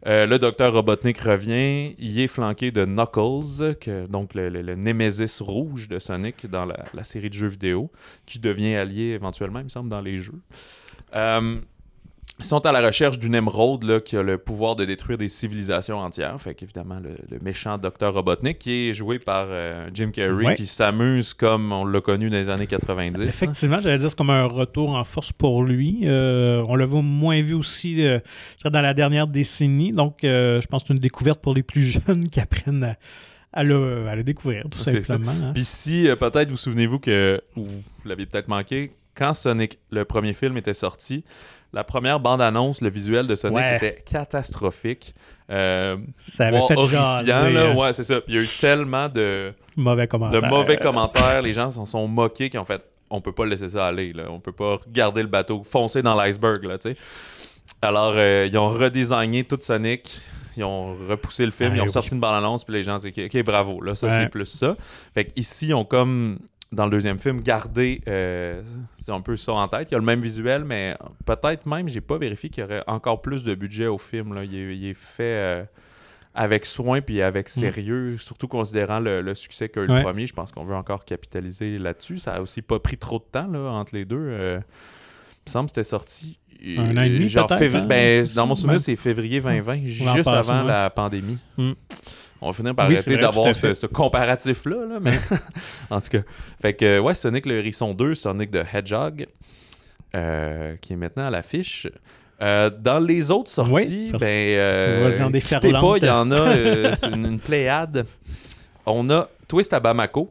[0.07, 1.94] Euh, le docteur Robotnik revient.
[1.98, 7.30] Il est flanqué de Knuckles, que, donc le, némésis rouge de Sonic dans la, série
[7.30, 7.90] de jeux vidéo,
[8.26, 10.40] qui devient allié éventuellement, il me semble, dans les jeux.
[11.14, 11.59] Euh,
[12.41, 15.99] sont à la recherche d'une émeraude là, qui a le pouvoir de détruire des civilisations
[15.99, 16.41] entières.
[16.41, 20.55] Fait qu'évidemment, le, le méchant docteur Robotnik, qui est joué par euh, Jim Carrey, Ouais.
[20.57, 23.20] qui s'amuse comme on l'a connu dans les années 90.
[23.20, 23.24] hein.
[23.26, 26.01] Effectivement, j'allais dire c'est comme un retour en force pour lui.
[26.05, 28.18] Euh, on l'a moins vu aussi euh,
[28.64, 29.93] dans la dernière décennie.
[29.93, 32.97] Donc, je pense que c'est une découverte pour les plus jeunes qui apprennent à,
[33.53, 35.30] à le, à le découvrir, tout simplement.
[35.30, 35.53] hein.
[35.55, 40.32] Puis si, peut-être, vous souvenez-vous que, ou vous l'avez peut-être manqué, quand Sonic, le premier
[40.32, 41.22] film, était sorti,
[41.75, 43.77] la première bande-annonce, le visuel de Sonic Ouais.
[43.77, 45.14] était catastrophique.
[45.51, 47.72] Euh, Ça avait fait horrifiant, là.
[47.75, 48.20] Ouais, c'est ça.
[48.20, 50.49] Puis il y a eu tellement de, mauvais de commentaires.
[50.49, 51.43] mauvais commentaires.
[51.43, 54.25] Les gens s'en sont moqués qui ont fait on peut pas laisser ça aller, là.
[54.31, 56.79] On peut pas garder le bateau, foncer dans l'iceberg, là.
[57.83, 60.20] Alors, euh, ils ont redesigné tout Sonic.
[60.57, 61.91] Ils ont repoussé le film, Ah, ils ont oui.
[61.91, 64.12] sorti une bande-annonce, puis les gens disent OK, ok, bravo, là, ça Ouais.
[64.16, 64.77] c'est plus ça.
[65.12, 66.39] Fait qu'ici, ils ont comme,
[66.75, 68.62] dans le deuxième film, gardé euh,
[68.97, 69.91] c'est un peu ça en tête.
[69.91, 72.85] Il y a le même visuel, mais peut-être même, j'ai pas vérifié qu'il y aurait
[72.87, 74.35] encore plus de budget au film.
[74.35, 74.45] Là.
[74.45, 75.64] Il, est, il est fait euh,
[76.35, 79.91] avec soin puis avec sérieux, surtout considérant le, le succès qu'a eu Mm.
[79.91, 79.97] Ouais.
[79.99, 80.27] le premier.
[80.27, 82.18] Je pense qu'on veut encore capitaliser là-dessus.
[82.18, 84.16] Ça a aussi pas pris trop de temps là, entre les deux.
[84.18, 84.59] Euh,
[85.47, 86.39] il me semble que c'était sorti.
[86.66, 90.27] Un an et demi, genre hein, ben, dans mon souvenir, c'est février 2020, L'an juste
[90.29, 90.68] avant ouais.
[90.68, 91.37] la pandémie.
[91.59, 91.72] Mm.
[92.45, 95.18] On va finir par Oui, arrêter d'avoir ce, ce comparatif-là, là, mais
[95.90, 96.20] en tout cas.
[96.61, 99.26] Fait que, ouais, Sonic le Hérisson 2, Sonic the Hedgehog,
[100.14, 101.88] euh, qui est maintenant à l'affiche.
[102.42, 105.11] Euh, dans les autres sorties, Oui, ben, euh,
[105.80, 108.05] pas, il y en a, euh, une, une pléiade.
[108.84, 110.30] On a Twist à Bamako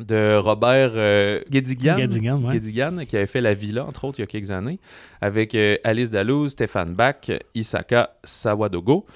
[0.00, 3.06] de Robert euh, ouais.
[3.06, 4.78] Qui avait fait La Villa, entre autres, il y a quelques années,
[5.20, 9.06] avec euh, Alice Dalouse, Stéphane Bach, Isaka Sawadogo.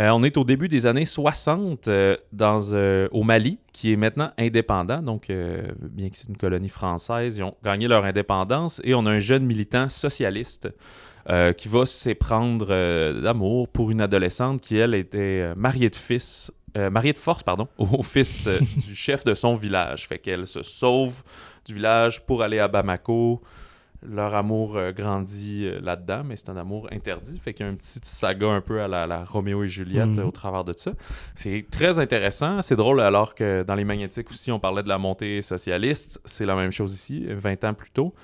[0.00, 4.30] Euh, on est au début des années 60 euh, euh, au Mali, qui est maintenant
[4.38, 5.02] indépendant.
[5.02, 9.10] Donc, bien que c'est une colonie française, ils ont gagné leur indépendance et on a
[9.10, 10.68] un jeune militant socialiste
[11.56, 12.68] qui va s'éprendre
[13.20, 16.52] d'amour pour une adolescente qui, elle, était mariée de force,
[17.44, 18.48] pardon, au fils
[18.88, 20.08] du chef de son village.
[20.08, 21.22] Fait qu'elle se sauve
[21.64, 23.40] du village pour aller à Bamako.
[24.02, 27.38] Leur amour euh, grandit euh, là-dedans, mais c'est un amour interdit.
[27.38, 30.06] Fait qu'il y a un petit saga un peu à la, la Roméo et Juliette
[30.06, 30.18] Mhm.
[30.20, 30.92] euh, au travers de ça.
[31.34, 32.62] C'est très intéressant.
[32.62, 36.20] C'est drôle alors que dans les magnétiques aussi, on parlait de la montée socialiste.
[36.24, 38.14] C'est la même chose ici, 20 ans plus tôt.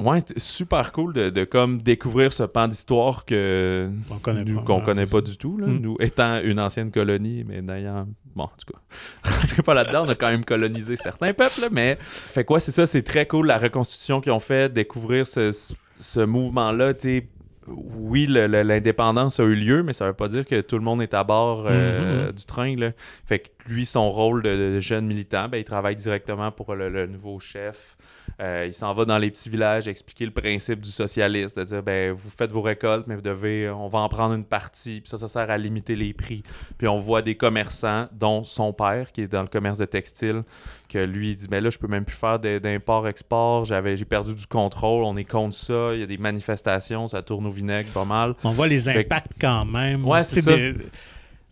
[0.00, 4.64] Ouais, super cool de, de comme découvrir ce pan d'histoire que On connaît nous, pas,
[4.66, 5.56] qu'on connaît pas du tout.
[5.58, 5.66] Là.
[5.66, 5.78] Mm.
[5.80, 8.06] Nous étant une ancienne colonie, mais n'ayant.
[8.36, 8.78] Bon, en tout cas,
[9.58, 10.04] on pas là-dedans.
[10.06, 11.98] On a quand même colonisé certains peuples, mais.
[12.00, 16.20] Fait quoi, c'est ça, c'est très cool la reconstitution qu'ils ont fait, découvrir ce, ce-
[16.20, 17.28] mouvement-là, tu
[17.66, 20.82] oui, le- le- l'indépendance a eu lieu, mais ça veut pas dire que tout le
[20.84, 22.32] monde est à bord euh, Mhm.
[22.32, 22.76] du train.
[22.76, 22.92] Là.
[23.26, 27.06] Fait que lui, son rôle de, jeune militant, ben, il travaille directement pour le, le
[27.06, 27.96] nouveau chef.
[28.40, 31.82] Euh, il s'en va dans les petits villages expliquer le principe du socialiste, de dire
[31.82, 35.08] ben vous faites vos récoltes, mais vous devez, on va en prendre une partie, puis
[35.08, 36.42] ça, ça sert à limiter les prix.
[36.76, 40.42] Puis on voit des commerçants, dont son père, qui est dans le commerce de textile,
[40.88, 44.34] que lui il dit ben là je peux même plus faire d'import-export, j'avais j'ai perdu
[44.34, 47.90] du contrôle, on est contre ça, il y a des manifestations, ça tourne au vinaigre
[47.90, 48.34] pas mal.
[48.44, 50.06] On voit les Fait impacts quand même.
[50.06, 50.54] Ouais, c'est ça.
[50.54, 50.74] des-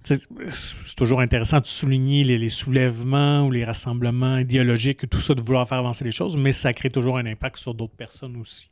[0.06, 5.40] C'est toujours intéressant de souligner les, les soulèvements ou les rassemblements idéologiques, tout ça, de
[5.40, 8.68] vouloir faire avancer les choses, mais ça crée toujours un impact sur d'autres personnes aussi.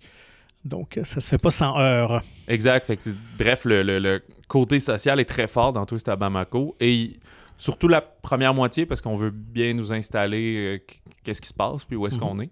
[0.65, 2.23] Donc, euh, ça se fait pas sans heurts.
[2.49, 2.87] Exact.
[2.87, 6.77] Fait que, bref, le, le- le côté social est très fort dans Twist à Bamako.
[6.81, 7.15] Et
[7.59, 11.55] surtout la première moitié, parce qu'on veut bien nous installer euh, qu- qu'est-ce qui se
[11.55, 12.21] passe, puis où est-ce Mhm.
[12.23, 12.51] qu'on est.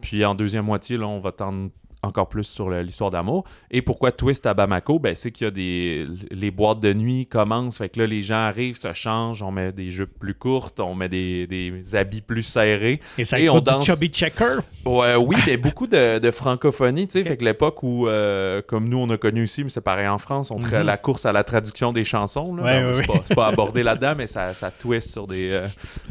[0.00, 1.70] Puis en deuxième moitié, là, on va tendre
[2.04, 3.44] encore plus sur l'histoire d'amour.
[3.70, 4.98] Et pourquoi Twist à Bamako?
[4.98, 6.06] Ben, c'est qu'il y a des...
[6.30, 9.72] Les boîtes de nuit commencent, fait que là, les gens arrivent, se changent, on met
[9.72, 13.00] des jupes plus courtes, on met des, des habits plus serrés.
[13.18, 14.58] Et ça Et on danse- du chubby checker?
[14.84, 17.26] Ouais, oui, mais beaucoup de, de francophonie, tu sais, Ok.
[17.28, 20.18] fait que l'époque où, euh, comme nous, on a connu ici, mais c'est pareil en
[20.18, 20.86] France, on tra- Mhm.
[20.86, 23.06] la course à la traduction des chansons, là, Ouais, ouais, c'est.
[23.06, 25.66] Pas, pas abordé là-dedans, mais ça, ça twist sur des, euh,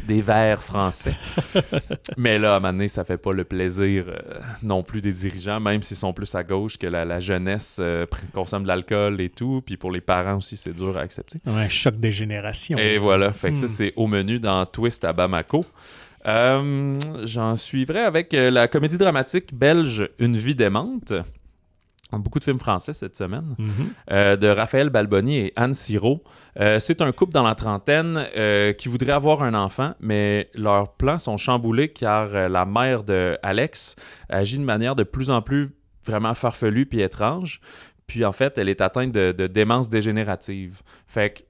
[0.06, 1.14] des vers français.
[2.16, 5.12] mais là, à un moment donné, ça fait pas le plaisir euh, non plus des
[5.12, 9.20] dirigeants, même s'ils sont plus à gauche, que la, la jeunesse euh, consomme de l'alcool
[9.20, 11.38] et tout, puis pour les parents aussi, c'est dur à accepter.
[11.46, 12.76] Un choc des générations.
[12.78, 13.68] Et voilà, fait que ça, Hmm.
[13.68, 15.64] c'est au menu dans Twist à Bamako.
[16.26, 21.12] Euh, J'en suivrai avec euh, la comédie dramatique belge Une vie démente.
[22.18, 23.54] Beaucoup de films français cette semaine.
[23.58, 23.72] Mhm.
[24.10, 26.22] euh, de Raphaël Balboni et Anne Siro.
[26.60, 30.92] Euh, c'est un couple dans la trentaine euh, qui voudrait avoir un enfant, mais leurs
[30.94, 33.96] plans sont chamboulés car la mère de Alex
[34.28, 35.74] agit de manière de plus en plus
[36.06, 37.60] vraiment farfelue puis étrange.
[38.06, 40.82] Puis en fait, elle est atteinte de, de démence dégénérative.
[41.06, 41.42] Fait que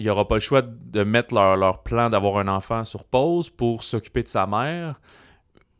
[0.00, 3.04] il n'y aura pas le choix de mettre leur, leur plan d'avoir un enfant sur
[3.04, 4.98] pause pour s'occuper de sa mère,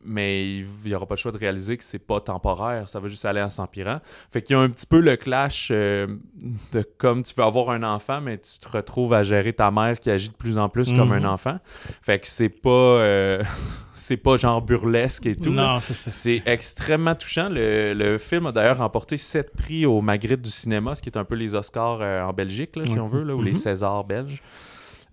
[0.05, 3.07] mais il n'y aura pas le choix de réaliser que c'est pas temporaire, ça va
[3.07, 3.99] juste aller en s'empirant.
[4.31, 6.07] Fait qu'il y a un petit peu le clash euh,
[6.71, 9.99] de comme tu veux avoir un enfant, mais tu te retrouves à gérer ta mère
[9.99, 11.25] qui agit de plus en plus comme Mhm.
[11.25, 11.59] un enfant.
[12.01, 13.43] Fait que c'est pas euh,
[13.93, 15.51] c'est pas genre burlesque et tout.
[15.51, 16.09] Non, c'est ça.
[16.09, 17.49] C'est extrêmement touchant.
[17.49, 21.17] Le, le film a d'ailleurs remporté sept prix au Magritte du cinéma, ce qui est
[21.17, 23.55] un peu les Oscars euh, en Belgique, là, si on veut, là, ou les Mhm.
[23.55, 24.41] Césars belges.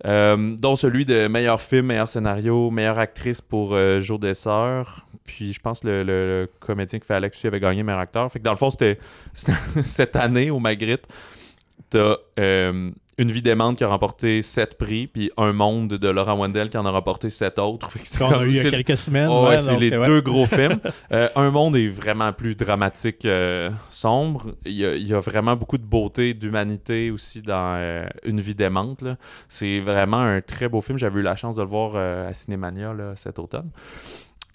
[0.05, 5.05] Euh, dont celui de meilleur film, meilleur scénario, meilleure actrice pour euh, Jour des Sœurs.
[5.25, 8.31] Puis je pense le, le- comédien qui fait Alex avait gagné meilleur acteur.
[8.31, 8.97] Fait que dans le fond, c'était
[9.83, 11.05] cette année au Magritte.
[11.89, 16.37] T'as euh, Une vie démente qui a remporté sept prix, puis Un monde de Laurent
[16.37, 17.91] Wendell qui en a remporté sept autres.
[17.91, 19.27] Fait que Qu'on a eu il y a quelques semaines.
[19.29, 20.79] Oh, ouais, c'est les deux gros films.
[21.11, 24.53] Euh, un monde est vraiment plus dramatique, euh, sombre.
[24.65, 28.39] Il y, a, il y a vraiment beaucoup de beauté, d'humanité aussi dans euh, Une
[28.39, 29.01] vie démente.
[29.01, 29.17] là.
[29.47, 30.99] C'est vraiment un très beau film.
[30.99, 33.69] J'avais eu la chance de le voir à Cinémania là, cet automne.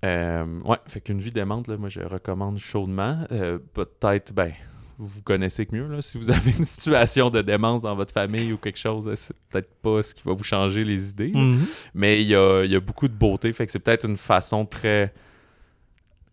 [0.02, 3.26] Ouais, fait qu'Une vie démente, là, moi je recommande chaudement.
[3.72, 4.52] Peut-être, ben,
[4.98, 5.86] vous connaissez que mieux.
[5.86, 6.02] Là.
[6.02, 9.74] Si vous avez une situation de démence dans votre famille ou quelque chose, c'est peut-être
[9.82, 11.32] pas ce qui va vous changer les idées.
[11.34, 11.66] Mhm.
[11.94, 14.66] Mais il y a, y a beaucoup de beauté, fait que c'est peut-être une façon
[14.66, 15.12] très,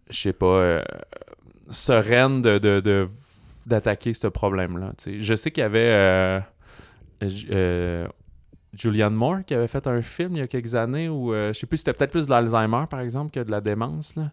[0.10, 0.82] je sais pas, euh,
[1.70, 3.08] sereine de,
[3.66, 4.94] d'attaquer ce problème-là.
[5.06, 6.40] Je sais qu'il y avait euh,
[7.52, 8.08] euh,
[8.74, 11.60] Julianne Moore qui avait fait un film il y a quelques années où, euh, je
[11.60, 14.16] sais plus, c'était peut-être plus de l'Alzheimer, par exemple, que de la démence.
[14.16, 14.32] Là.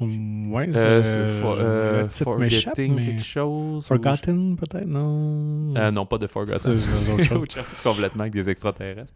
[0.00, 2.02] Ouais, Euh, c'est- for- euh,
[2.38, 3.84] m'échappe, Forgetting mais- quelque chose.
[3.84, 5.74] ou- Forgotten, peut-être, non?
[5.76, 6.76] Euh, non, pas de Forgotten.
[6.76, 6.98] C'est-
[7.84, 9.12] complètement avec des extraterrestres.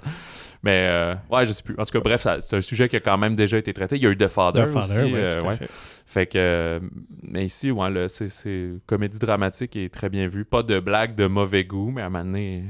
[0.62, 1.74] Mais euh, ouais, je sais plus.
[1.78, 3.96] En tout cas, bref, c'est un sujet qui a quand même déjà été traité.
[3.96, 5.12] Il y a eu The Father, The Father, aussi.
[5.12, 5.70] ouais, euh, fait.
[6.06, 6.80] Fait que, euh,
[7.22, 10.44] mais ici, ouais, c'est comédie dramatique et très bien vue.
[10.44, 12.62] Pas de blague de mauvais goût, mais à un moment donné,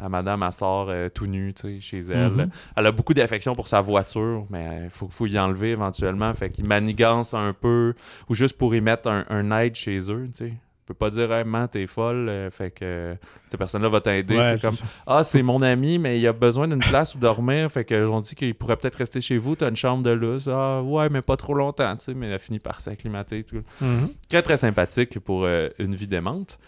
[0.00, 2.32] la madame, elle sort euh, tout nue, tu sais, chez elle.
[2.32, 2.50] Mhm.
[2.76, 6.32] Elle a beaucoup d'affection pour sa voiture, mais il faut, faut y enlever éventuellement.
[6.34, 7.94] Fait qu'il manigance un peu,
[8.28, 10.52] ou juste pour y mettre un, un aide chez eux, tu sais.
[10.52, 13.16] On peut pas dire, hey, man, t'es folle, euh, fait que
[13.48, 14.36] cette personne-là va t'aider.
[14.36, 14.84] Ouais, c'est comme, ça.
[15.06, 17.70] ah, c'est mon ami, mais il a besoin d'une place où dormir.
[17.72, 19.56] Fait que on dit qu'il pourrait peut-être rester chez vous.
[19.56, 20.46] T'as une chambre de luxe.
[20.46, 22.14] Ah, ouais, mais pas trop longtemps, tu sais.
[22.14, 23.44] Mais elle a fini par s'acclimater.
[23.44, 23.62] tout.
[23.80, 24.10] Mhm.
[24.28, 26.58] Très, très sympathique pour euh, une vie démente.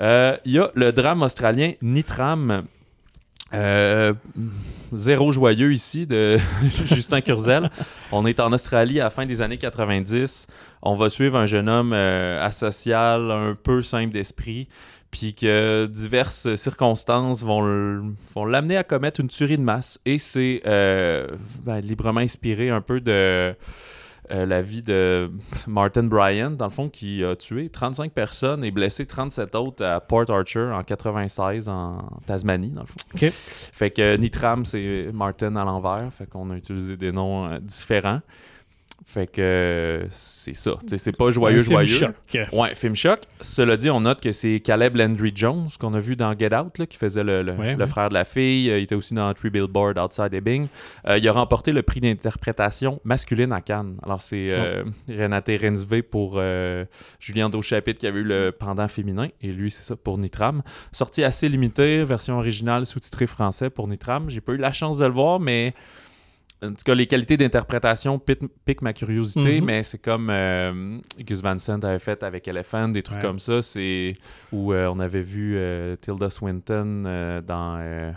[0.00, 2.64] Euh, Il y a le drame australien Nitram.
[3.52, 4.14] Euh,
[4.92, 6.38] zéro joyeux ici de
[6.86, 7.70] Justin Curzel.
[8.10, 10.46] On est en Australie à la fin des années 90.
[10.82, 14.68] On va suivre un jeune homme euh, asocial, un peu simple d'esprit,
[15.10, 18.04] puis que diverses circonstances vont
[18.44, 20.00] l'amener à commettre une tuerie de masse.
[20.04, 21.28] Et c'est euh,
[21.64, 23.54] ben, librement inspiré un peu de
[24.30, 25.30] euh, la vie de
[25.66, 30.00] Martin Bryan, dans le fond, qui a tué 35 personnes et blessé 37 autres à
[30.00, 32.94] Port Arthur en 96 en Tasmanie, dans le fond.
[33.14, 33.30] OK.
[33.30, 36.12] Fait que Nitram, c'est Martin à l'envers.
[36.12, 38.20] Fait qu'on a utilisé des noms euh, différents.
[39.06, 40.76] Fait que c'est ça.
[40.96, 41.86] C'est pas joyeux, Un film joyeux.
[42.32, 42.48] choc.
[42.54, 43.20] Ouais, film choc.
[43.42, 46.78] Cela dit, on note que c'est Caleb Landry Jones qu'on a vu dans Get Out,
[46.78, 47.86] là, qui faisait le, le- Ouais, le ouais.
[47.86, 48.70] frère de la fille.
[48.70, 50.68] Euh, Il était aussi dans Three Billboards Outside Ebbing.
[51.06, 53.96] Euh, il a remporté le prix d'interprétation masculine à Cannes.
[54.02, 56.86] Alors, c'est euh, Renate Rensve pour euh,
[57.20, 59.28] Julien Dauchapit qui avait eu le pendant féminin.
[59.42, 60.62] Et lui, c'est ça pour Nitram.
[60.92, 64.30] Sortie assez limitée, version originale sous-titrée français pour Nitram.
[64.30, 65.74] J'ai pas eu la chance de le voir, mais.
[66.64, 69.64] En tout cas, les qualités d'interprétation piquent ma curiosité, Mhm.
[69.66, 73.22] mais c'est comme euh, Gus Van Sant avait fait avec Elephant, des trucs Ouais.
[73.22, 73.60] comme ça.
[73.62, 74.14] C'est
[74.52, 77.02] où euh, on avait vu euh, Tilda Swinton
[77.46, 78.12] dans le-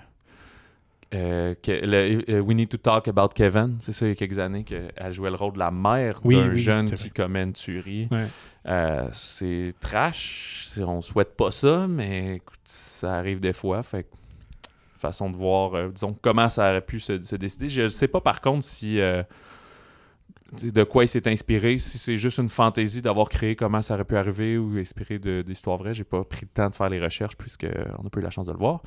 [1.13, 3.77] We Need to Talk About Kevin.
[3.79, 6.35] C'est ça, il y a quelques années qu'elle jouait le rôle de la mère Oui,
[6.35, 8.07] d'un oui, jeune qui commet une tuerie.
[8.11, 9.07] Ouais.
[9.13, 10.69] C'est trash.
[10.79, 13.83] On souhaite pas ça, mais écoute, ça arrive des fois.
[13.83, 14.09] Fait que,
[14.97, 17.69] façon de voir, euh, disons, comment ça aurait pu se, se décider.
[17.69, 19.23] Je sais pas par contre si euh,
[20.55, 23.95] sais, de quoi il s'est inspiré, si c'est juste une fantaisie d'avoir créé comment ça
[23.95, 25.93] aurait pu arriver ou inspiré d'histoires vraies.
[25.93, 27.67] J'ai pas pris le temps de faire les recherches puisqu'on
[28.03, 28.81] n'a pas eu la chance de le voir.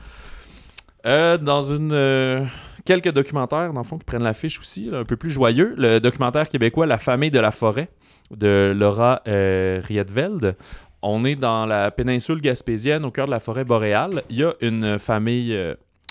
[1.07, 2.49] Euh, dans une
[2.85, 5.75] quelques documentaires, dans le fond, qui prennent l'affiche aussi, un peu plus joyeux.
[5.77, 7.89] Le documentaire québécois La famille de la forêt
[8.31, 10.57] de Laura euh, Rietveld.
[11.03, 14.23] On est dans la péninsule gaspésienne, au cœur de la forêt boréale.
[14.29, 15.57] Il y a une famille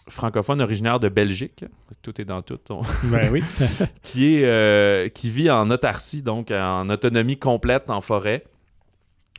[0.10, 1.66] francophone originaire de Belgique.
[2.02, 2.60] Tout est dans tout.
[2.70, 3.44] On- Ben oui.
[4.04, 8.44] qui, est, euh, qui vit en autarcie, donc en autonomie complète en forêt.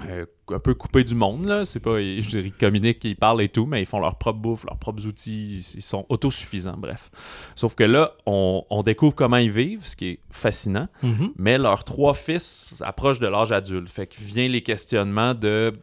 [0.09, 1.65] Euh, un peu coupé du monde, là.
[1.67, 4.39] C'est pas, je dirais, ils communiquent, ils parlent et tout, mais ils font leur propre
[4.39, 7.11] bouffe, leurs propres outils, ils, ils sont autosuffisants, bref.
[7.55, 11.33] Sauf que là, on, on découvre comment ils vivent, ce qui est fascinant, Mhm.
[11.37, 13.91] mais leurs trois fils approchent de l'âge adulte.
[13.91, 15.75] Fait que vient les questionnements de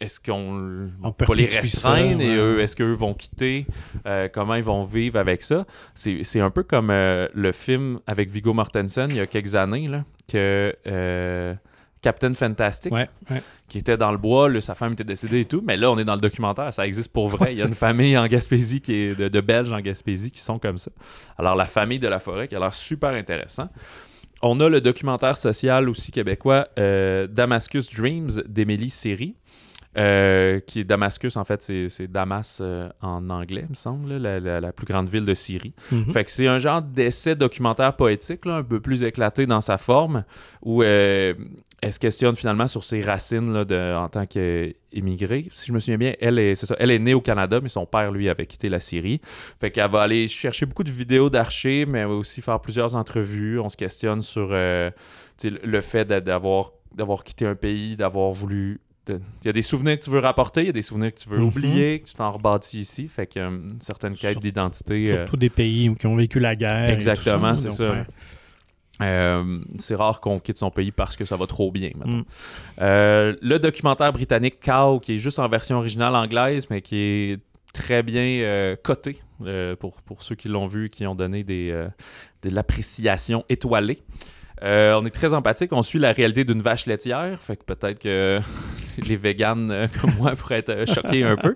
[0.00, 3.66] est-ce qu'on On peut pas les ça, restreindre et eux, est-ce qu'eux vont quitter?
[4.06, 5.66] Euh, comment ils vont vivre avec ça?
[5.94, 9.54] C'est c'est un peu comme euh, le film avec Viggo Mortensen il y a quelques
[9.54, 11.54] années là, que euh,
[12.00, 13.42] Captain Fantastic Ouais, ouais.
[13.68, 15.98] qui était dans le bois, là, sa femme était décédée et tout, mais là on
[15.98, 17.52] est dans le documentaire, ça existe pour vrai.
[17.52, 20.40] Il y a une famille en Gaspésie qui est de, de Belges en Gaspésie qui
[20.40, 20.92] sont comme ça.
[21.36, 23.68] Alors la famille de la forêt qui a l'air super intéressant.
[24.42, 29.34] On a le documentaire social aussi québécois euh, Damascus Dreams d'Émilie Seri.
[29.96, 34.38] euh, qui est Damascus, en fait, c'est Damas euh, en anglais, il me semble, la,
[34.38, 35.72] la- la plus grande ville de Syrie.
[35.90, 36.12] Mhm.
[36.12, 39.76] Fait que c'est un genre d'essai documentaire poétique, là, un peu plus éclaté dans sa
[39.76, 40.24] forme,
[40.62, 41.34] où euh,
[41.80, 45.46] elle se questionne finalement sur ses racines là, de, en tant qu'émigrée.
[45.52, 47.68] Si je me souviens bien, elle est, c'est ça, elle est née au Canada, mais
[47.68, 49.20] son père, lui, avait quitté la Syrie.
[49.60, 52.96] Fait qu'elle va aller chercher beaucoup de vidéos d'archives, mais elle va aussi faire plusieurs
[52.96, 53.60] entrevues.
[53.60, 54.90] On se questionne sur euh,
[55.44, 56.72] le- fait d'a- d'avoir,
[57.24, 58.80] quitté un pays, d'avoir voulu...
[59.10, 59.16] Il
[59.46, 61.30] y a des souvenirs que tu veux rapporter, il y a des souvenirs que tu
[61.30, 61.44] veux Mhm.
[61.46, 63.08] oublier, que tu t'en rebâtis ici.
[63.08, 65.12] Fait qu'il y a une certaine quête Sur- d'identité.
[65.12, 66.90] euh, Surtout des pays qui ont vécu la guerre.
[66.90, 67.90] Exactement, c'est ça.
[67.90, 68.04] ouais.
[69.00, 71.90] Euh, c'est rare qu'on quitte son pays parce que ça va trop bien.
[71.94, 72.22] Mm.
[72.80, 77.40] Euh, le documentaire britannique Cow, qui est juste en version originale anglaise, mais qui est
[77.72, 79.20] très bien euh, coté
[79.78, 81.70] pour, pour ceux qui l'ont vu et qui ont donné des,
[82.42, 84.02] de l'appréciation étoilée.
[84.62, 88.40] On est très empathique, on suit la réalité d'une vache laitière, fait que peut-être que
[89.08, 91.54] les véganes euh, comme moi pourraient être euh, choqués un peu.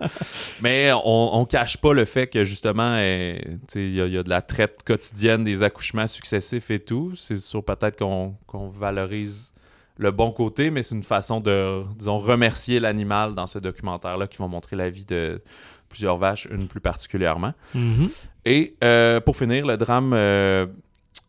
[0.61, 3.39] Mais on, on cache pas le fait que justement, euh,
[3.75, 7.13] il y, y a de la traite quotidienne, des accouchements successifs et tout.
[7.15, 9.53] C'est sûr peut-être qu'on valorise
[9.99, 14.39] le bon côté, mais c'est une façon de, disons, remercier l'animal dans ce documentaire-là qui
[14.39, 15.41] va montrer la vie de
[15.89, 17.53] plusieurs vaches, une plus particulièrement.
[17.75, 18.09] Mhm.
[18.45, 20.13] Et euh, pour finir, le drame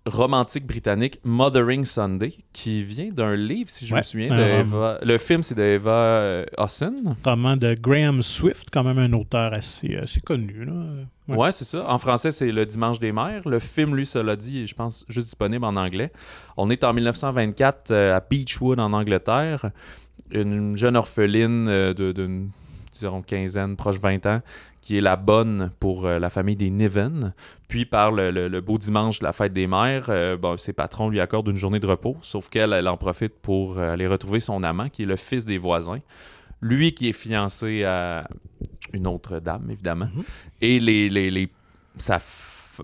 [0.06, 4.44] romantique britannique Mothering Sunday, qui vient d'un livre, si je me souviens, de.
[4.62, 7.16] Eva- Le film, c'est de Eva euh, Hawson.
[7.24, 10.66] Roman de Graham Swift, quand même un auteur assez, assez connu.
[10.66, 10.74] Là.
[11.30, 11.52] Ouais, Ouais.
[11.54, 11.86] c'est ça.
[11.90, 13.48] En français, c'est Le Dimanche des Mères.
[13.48, 16.12] Le film, lui, cela dit, est, je pense, juste disponible en anglais.
[16.58, 19.72] On est en 1924 euh, à Beechwood, en Angleterre.
[20.32, 22.50] Une jeune orpheline euh, de- d'une,
[22.92, 24.42] disons, quinzaine, proche 20 ans,
[24.84, 27.34] qui est la bonne pour euh, la famille des Niven.
[27.70, 30.74] Puis, par le, le- le beau dimanche de la fête des mères, euh, bon, ses
[30.74, 34.08] patrons lui accordent une journée de repos, sauf qu'elle, elle en profite pour euh, aller
[34.08, 36.00] retrouver son amant, qui est le fils des voisins.
[36.62, 38.28] Lui qui est fiancé à
[38.92, 40.10] une autre dame, évidemment.
[40.14, 40.24] Mhm.
[40.62, 41.50] Et les, les, les-
[41.98, 42.20] sa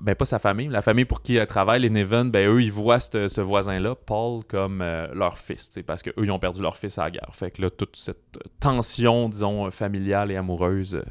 [0.02, 2.72] ben pas sa famille, la famille pour qui elle travaille, les Neven, ben eux, ils
[2.72, 6.78] voient ce ce voisin-là, Paul, comme euh, leur fils, parce qu'eux, ils ont perdu leur
[6.78, 7.30] fils à la guerre.
[7.34, 11.02] Fait que là, toute cette tension, disons, familiale et amoureuse euh,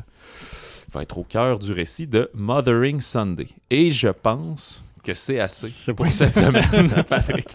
[0.93, 3.49] va être au cœur du récit de Mothering Sunday.
[3.70, 7.49] Et je pense que c'est assez C'est pour cette semaine, Patrick.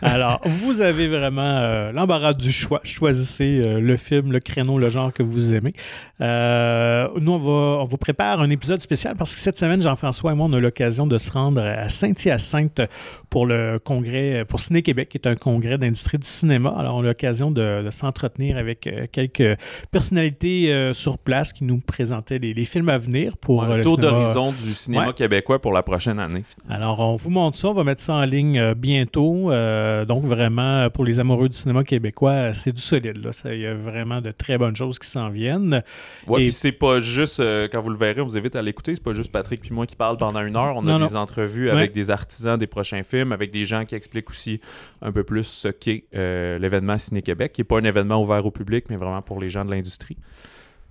[0.00, 2.80] Alors, vous avez vraiment euh, l'embarras du choix.
[2.82, 5.74] Choisissez euh, le film, le créneau, le genre que vous aimez.
[6.22, 10.32] Euh, nous, on, va, on vous prépare un épisode spécial parce que cette semaine, Jean-François
[10.32, 12.80] et moi, on a l'occasion de se rendre à Saint-Hyacinthe
[13.28, 16.74] pour le congrès, pour Ciné Québec, qui est un congrès d'industrie du cinéma.
[16.78, 19.58] Alors, on a l'occasion de, de s'entretenir avec quelques
[19.90, 23.98] personnalités sur place qui nous présentaient les, les films à venir pour un le tour
[23.98, 25.12] d'horizon du cinéma Ouais.
[25.12, 26.44] québécois pour la prochaine année.
[26.78, 29.50] Alors, on vous montre ça, on va mettre ça en ligne euh, bientôt.
[29.50, 33.18] Euh, donc, vraiment, euh, pour les amoureux du cinéma québécois, c'est du solide.
[33.24, 33.30] là.
[33.52, 35.82] Il y a vraiment de très bonnes choses qui s'en viennent.
[36.28, 38.94] Et- puis c'est pas juste, euh, quand vous le verrez, on vous invite à l'écouter,
[38.94, 40.74] c'est pas juste Patrick puis moi qui parle pendant une heure.
[40.76, 41.70] On a Non, des entrevues Ouais.
[41.72, 44.60] avec des artisans des prochains films, avec des gens qui expliquent aussi
[45.02, 48.84] un peu plus ce qu'est l'événement Ciné-Québec, qui n'est pas un événement ouvert au public,
[48.88, 50.16] mais vraiment pour les gens de l'industrie,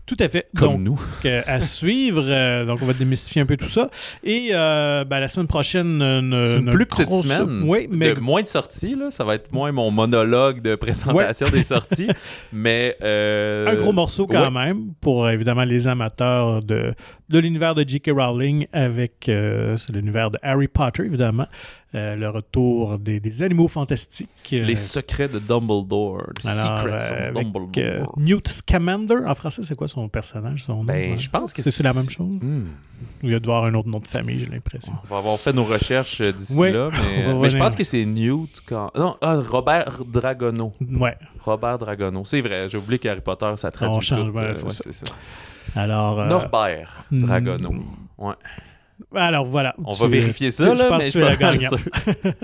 [0.07, 0.47] Tout à fait.
[0.55, 1.01] comme donc, nous.
[1.25, 2.23] euh, à suivre.
[2.25, 3.89] euh, donc, on va démystifier un peu tout ça.
[4.23, 7.61] Et euh, ben, la semaine prochaine, une, C'est une une plus petite grosse- semaine.
[7.65, 9.11] Oui, mais De moins de sorties, là.
[9.11, 12.07] ça va être moins mon monologue de présentation des sorties,
[12.53, 12.95] mais...
[13.01, 14.49] euh, un gros morceau quand ouais.
[14.49, 16.93] même pour euh, évidemment les amateurs de,
[17.29, 18.11] de l'univers de J.K.
[18.15, 21.47] Rowling avec euh, l'univers de Harry Potter, évidemment.
[21.95, 24.29] Euh, le retour des, des animaux fantastiques.
[24.51, 26.21] euh, Les secrets de Dumbledore.
[26.43, 27.71] Alors, Secrets euh, of avec Dumbledore.
[27.77, 29.15] euh, Newt Scamander.
[29.25, 30.83] En français, c'est quoi son personnage, son nom?
[30.83, 31.17] ben, ouais?
[31.17, 32.39] je pense que C'est la même chose.
[32.41, 32.65] Hmm.
[33.23, 34.93] Il y a de voir un autre nom de famille, j'ai l'impression.
[35.05, 36.89] On va avoir fait nos recherches euh, d'ici Ouais, là,
[37.41, 38.91] mais, je pense que c'est Newt quand.
[38.97, 40.73] Non, ah, Robert Dragono.
[40.81, 41.15] Ouais.
[41.45, 42.25] Robert Dragono.
[42.25, 44.37] C'est vrai, j'ai oublié qu'Harry Potter, ça traduit On change, tout.
[44.37, 44.83] ouais, euh, c'est ouais, ça.
[44.83, 45.05] c'est ça.
[45.75, 47.17] Alors, euh, Norbert hmm.
[47.19, 47.75] Dragono.
[48.17, 48.33] Ouais.
[49.15, 49.75] Alors voilà.
[49.85, 51.69] On Tu- va vérifier tu- ça, je là, pense mais que je tu es la.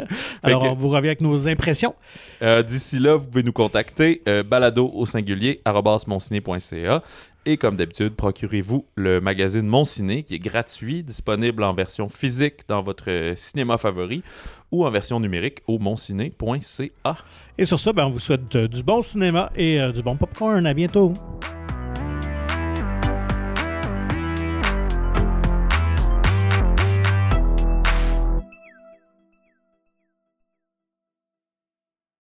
[0.43, 1.95] Alors, que- on vous revient avec nos impressions.
[2.41, 5.61] Euh, D'ici là, vous pouvez nous contacter euh, balado au singulier.
[7.45, 12.61] Et comme d'habitude, procurez-vous le magazine Mon Ciné qui est gratuit, disponible en version physique
[12.69, 14.23] dans votre euh, cinéma favori
[14.71, 17.17] ou en version numérique au monciné.ca.
[17.57, 20.65] Et sur ça, ben, on vous souhaite du bon cinéma et euh, du bon popcorn.
[20.65, 21.13] À bientôt.